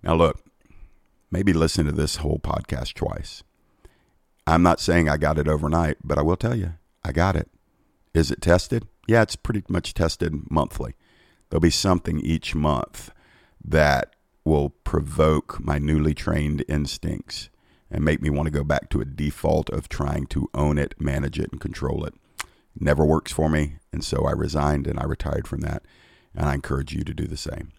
Now, 0.04 0.14
look, 0.16 0.44
maybe 1.30 1.54
listen 1.54 1.86
to 1.86 1.92
this 1.92 2.16
whole 2.16 2.38
podcast 2.38 2.92
twice. 2.92 3.42
I'm 4.46 4.62
not 4.62 4.78
saying 4.78 5.08
I 5.08 5.16
got 5.16 5.38
it 5.38 5.48
overnight, 5.48 5.96
but 6.04 6.18
I 6.18 6.22
will 6.22 6.36
tell 6.36 6.54
you, 6.54 6.74
I 7.02 7.12
got 7.12 7.36
it. 7.36 7.48
Is 8.12 8.30
it 8.30 8.42
tested? 8.42 8.86
Yeah, 9.08 9.22
it's 9.22 9.34
pretty 9.34 9.62
much 9.66 9.94
tested 9.94 10.50
monthly. 10.50 10.94
There'll 11.48 11.62
be 11.62 11.70
something 11.70 12.20
each 12.20 12.54
month 12.54 13.12
that 13.64 14.14
will 14.44 14.70
provoke 14.84 15.58
my 15.64 15.78
newly 15.78 16.12
trained 16.12 16.66
instincts 16.68 17.48
and 17.90 18.04
make 18.04 18.20
me 18.20 18.28
want 18.28 18.46
to 18.46 18.50
go 18.50 18.62
back 18.62 18.90
to 18.90 19.00
a 19.00 19.06
default 19.06 19.70
of 19.70 19.88
trying 19.88 20.26
to 20.26 20.50
own 20.52 20.76
it, 20.76 20.94
manage 21.00 21.38
it, 21.38 21.50
and 21.50 21.62
control 21.62 22.04
it. 22.04 22.12
Never 22.78 23.06
works 23.06 23.32
for 23.32 23.48
me, 23.48 23.76
and 23.90 24.04
so 24.04 24.26
I 24.26 24.32
resigned 24.32 24.86
and 24.86 25.00
I 25.00 25.04
retired 25.04 25.48
from 25.48 25.62
that. 25.62 25.82
And 26.34 26.44
I 26.44 26.52
encourage 26.52 26.92
you 26.92 27.04
to 27.04 27.14
do 27.14 27.26
the 27.26 27.38
same. 27.38 27.72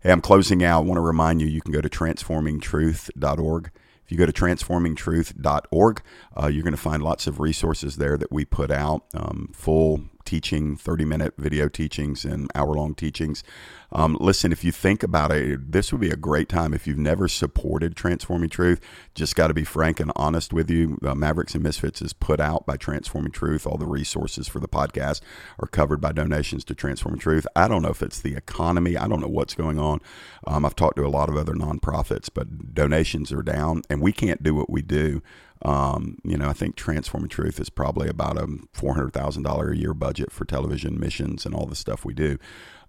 Hey, 0.00 0.12
I'm 0.12 0.20
closing 0.20 0.62
out. 0.62 0.82
I 0.82 0.84
want 0.84 0.98
to 0.98 1.02
remind 1.02 1.40
you 1.40 1.48
you 1.48 1.60
can 1.60 1.72
go 1.72 1.80
to 1.80 1.88
transformingtruth.org. 1.88 3.70
If 4.04 4.12
you 4.12 4.16
go 4.16 4.26
to 4.26 4.32
transformingtruth.org, 4.32 6.02
uh, 6.40 6.46
you're 6.46 6.62
going 6.62 6.72
to 6.72 6.76
find 6.76 7.02
lots 7.02 7.26
of 7.26 7.40
resources 7.40 7.96
there 7.96 8.16
that 8.16 8.30
we 8.30 8.44
put 8.44 8.70
out, 8.70 9.04
um, 9.12 9.50
full 9.52 10.04
teaching, 10.28 10.76
30 10.76 11.06
minute 11.06 11.32
video 11.38 11.70
teachings, 11.70 12.22
and 12.22 12.50
hour 12.54 12.74
long 12.74 12.94
teachings. 12.94 13.42
Um, 13.90 14.18
listen, 14.20 14.52
if 14.52 14.62
you 14.62 14.72
think 14.72 15.02
about 15.02 15.32
it, 15.32 15.72
this 15.72 15.90
would 15.90 16.02
be 16.02 16.10
a 16.10 16.16
great 16.16 16.50
time. 16.50 16.74
If 16.74 16.86
you've 16.86 16.98
never 16.98 17.28
supported 17.28 17.96
Transforming 17.96 18.50
Truth, 18.50 18.78
just 19.14 19.34
got 19.34 19.46
to 19.46 19.54
be 19.54 19.64
frank 19.64 20.00
and 20.00 20.12
honest 20.14 20.52
with 20.52 20.70
you. 20.70 20.98
Uh, 21.02 21.14
Mavericks 21.14 21.54
and 21.54 21.64
Misfits 21.64 22.02
is 22.02 22.12
put 22.12 22.40
out 22.40 22.66
by 22.66 22.76
Transforming 22.76 23.32
Truth. 23.32 23.66
All 23.66 23.78
the 23.78 23.86
resources 23.86 24.46
for 24.46 24.60
the 24.60 24.68
podcast 24.68 25.22
are 25.58 25.66
covered 25.66 26.02
by 26.02 26.12
donations 26.12 26.62
to 26.66 26.74
Transforming 26.74 27.20
Truth. 27.20 27.46
I 27.56 27.66
don't 27.66 27.80
know 27.80 27.88
if 27.88 28.02
it's 28.02 28.20
the 28.20 28.36
economy, 28.36 28.98
I 28.98 29.08
don't 29.08 29.20
know 29.20 29.28
what's 29.28 29.54
going 29.54 29.78
on. 29.78 30.02
Um, 30.46 30.66
I've 30.66 30.76
talked 30.76 30.96
to 30.96 31.06
a 31.06 31.08
lot 31.08 31.30
of 31.30 31.38
other 31.38 31.54
nonprofits, 31.54 32.28
but 32.32 32.74
donations 32.74 33.32
are 33.32 33.42
down, 33.42 33.80
and 33.88 34.02
we 34.02 34.12
can't 34.12 34.42
do 34.42 34.54
what 34.54 34.68
we 34.68 34.82
do 34.82 35.22
um, 35.62 36.18
you 36.24 36.36
know, 36.36 36.48
I 36.48 36.52
think 36.52 36.76
Transforming 36.76 37.28
Truth 37.28 37.60
is 37.60 37.70
probably 37.70 38.08
about 38.08 38.38
a 38.38 38.46
four 38.72 38.94
hundred 38.94 39.12
thousand 39.12 39.42
dollar 39.42 39.70
a 39.70 39.76
year 39.76 39.94
budget 39.94 40.30
for 40.30 40.44
television 40.44 40.98
missions 40.98 41.44
and 41.44 41.54
all 41.54 41.66
the 41.66 41.76
stuff 41.76 42.04
we 42.04 42.14
do. 42.14 42.38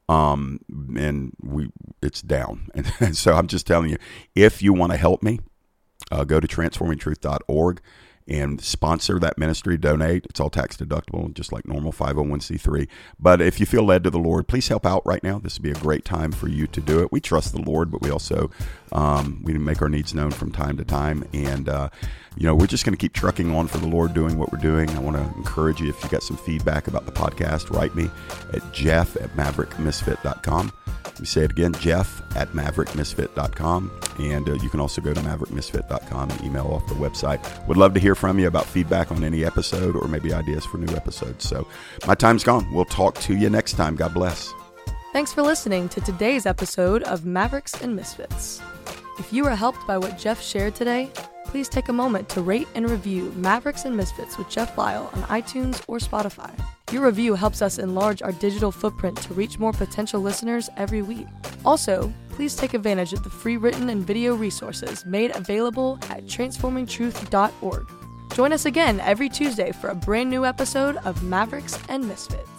Um, 0.07 0.59
and 0.97 1.33
we 1.41 1.69
it's 2.01 2.21
down, 2.21 2.69
and 2.99 3.15
so 3.15 3.33
I'm 3.33 3.47
just 3.47 3.67
telling 3.67 3.89
you, 3.89 3.97
if 4.35 4.61
you 4.61 4.73
want 4.73 4.91
to 4.91 4.97
help 4.97 5.21
me, 5.21 5.39
uh, 6.11 6.23
go 6.23 6.39
to 6.39 6.47
transformingtruth.org 6.47 7.81
and 8.29 8.61
sponsor 8.61 9.19
that 9.19 9.37
ministry, 9.37 9.77
donate. 9.77 10.25
It's 10.25 10.39
all 10.39 10.49
tax 10.49 10.77
deductible, 10.77 11.33
just 11.33 11.51
like 11.51 11.67
normal 11.67 11.91
501c3. 11.91 12.87
But 13.19 13.41
if 13.41 13.59
you 13.59 13.65
feel 13.65 13.83
led 13.83 14.03
to 14.03 14.09
the 14.09 14.19
Lord, 14.19 14.47
please 14.47 14.67
help 14.67 14.85
out 14.85 15.05
right 15.05 15.23
now. 15.23 15.39
This 15.39 15.57
would 15.57 15.63
be 15.63 15.71
a 15.71 15.75
great 15.75 16.05
time 16.05 16.31
for 16.31 16.47
you 16.47 16.67
to 16.67 16.79
do 16.79 17.01
it. 17.01 17.11
We 17.11 17.19
trust 17.19 17.53
the 17.53 17.61
Lord, 17.61 17.91
but 17.91 18.01
we 18.01 18.11
also 18.11 18.51
um, 18.91 19.41
we 19.43 19.53
make 19.57 19.81
our 19.81 19.89
needs 19.89 20.13
known 20.13 20.31
from 20.31 20.51
time 20.51 20.77
to 20.77 20.85
time. 20.85 21.27
And, 21.33 21.67
uh, 21.67 21.89
you 22.37 22.45
know, 22.45 22.55
we're 22.55 22.67
just 22.67 22.85
going 22.85 22.93
to 22.93 22.97
keep 22.97 23.13
trucking 23.13 23.53
on 23.53 23.67
for 23.67 23.79
the 23.79 23.87
Lord 23.87 24.13
doing 24.13 24.37
what 24.37 24.51
we're 24.51 24.59
doing. 24.59 24.89
I 24.91 24.99
want 24.99 25.17
to 25.17 25.23
encourage 25.37 25.81
you 25.81 25.89
if 25.89 26.03
you 26.03 26.09
got 26.09 26.23
some 26.23 26.37
feedback 26.37 26.87
about 26.87 27.05
the 27.05 27.11
podcast, 27.11 27.71
write 27.71 27.95
me 27.95 28.09
at 28.53 28.73
jeff 28.73 29.15
at 29.15 29.35
maverickmisfit.com. 29.35 30.71
Me 31.19 31.25
say 31.25 31.43
it 31.43 31.51
again, 31.51 31.73
jeff 31.73 32.21
at 32.35 32.49
maverickmisfit.com. 32.49 33.91
And 34.19 34.49
uh, 34.49 34.53
you 34.53 34.69
can 34.69 34.79
also 34.79 35.01
go 35.01 35.13
to 35.13 35.19
maverickmisfit.com 35.21 36.31
and 36.31 36.43
email 36.43 36.67
off 36.67 36.87
the 36.87 36.95
website. 36.95 37.67
Would 37.67 37.77
love 37.77 37.93
to 37.93 37.99
hear 37.99 38.15
from 38.15 38.39
you 38.39 38.47
about 38.47 38.65
feedback 38.65 39.11
on 39.11 39.23
any 39.23 39.45
episode 39.45 39.95
or 39.95 40.07
maybe 40.07 40.33
ideas 40.33 40.65
for 40.65 40.77
new 40.77 40.93
episodes. 40.95 41.47
So 41.47 41.67
my 42.07 42.15
time's 42.15 42.43
gone. 42.43 42.71
We'll 42.73 42.85
talk 42.85 43.15
to 43.21 43.35
you 43.35 43.49
next 43.49 43.73
time. 43.73 43.95
God 43.95 44.13
bless. 44.13 44.53
Thanks 45.11 45.33
for 45.33 45.41
listening 45.41 45.89
to 45.89 46.01
today's 46.01 46.45
episode 46.45 47.03
of 47.03 47.25
Mavericks 47.25 47.81
and 47.81 47.95
Misfits. 47.95 48.61
If 49.17 49.33
you 49.33 49.43
were 49.43 49.55
helped 49.55 49.85
by 49.87 49.97
what 49.97 50.17
Jeff 50.17 50.41
shared 50.41 50.75
today, 50.75 51.11
please 51.49 51.67
take 51.67 51.89
a 51.89 51.93
moment 51.93 52.29
to 52.29 52.41
rate 52.41 52.67
and 52.75 52.87
review 52.87 53.33
Mavericks 53.35 53.85
and 53.85 53.97
Misfits 53.97 54.37
with 54.37 54.49
Jeff 54.49 54.77
Lyle 54.77 55.09
on 55.13 55.23
iTunes 55.23 55.81
or 55.87 55.97
Spotify. 55.97 56.51
Your 56.91 57.05
review 57.05 57.33
helps 57.33 57.63
us 57.63 57.79
enlarge 57.79 58.21
our 58.21 58.31
digital 58.31 58.71
footprint 58.71 59.17
to 59.23 59.33
reach 59.33 59.57
more 59.57 59.73
potential 59.73 60.21
listeners 60.21 60.69
every 60.77 61.01
week. 61.01 61.25
Also, 61.65 62.13
please 62.29 62.55
take 62.55 62.75
advantage 62.75 63.13
of 63.13 63.23
the 63.23 63.31
free 63.31 63.57
written 63.57 63.89
and 63.89 64.05
video 64.05 64.35
resources 64.35 65.05
made 65.07 65.35
available 65.35 65.97
at 66.09 66.25
transformingtruth.org. 66.25 67.87
Join 68.35 68.53
us 68.53 68.65
again 68.65 68.99
every 68.99 69.27
Tuesday 69.27 69.71
for 69.71 69.89
a 69.89 69.95
brand 69.95 70.29
new 70.29 70.45
episode 70.45 70.97
of 70.97 71.23
Mavericks 71.23 71.79
and 71.89 72.07
Misfits. 72.07 72.58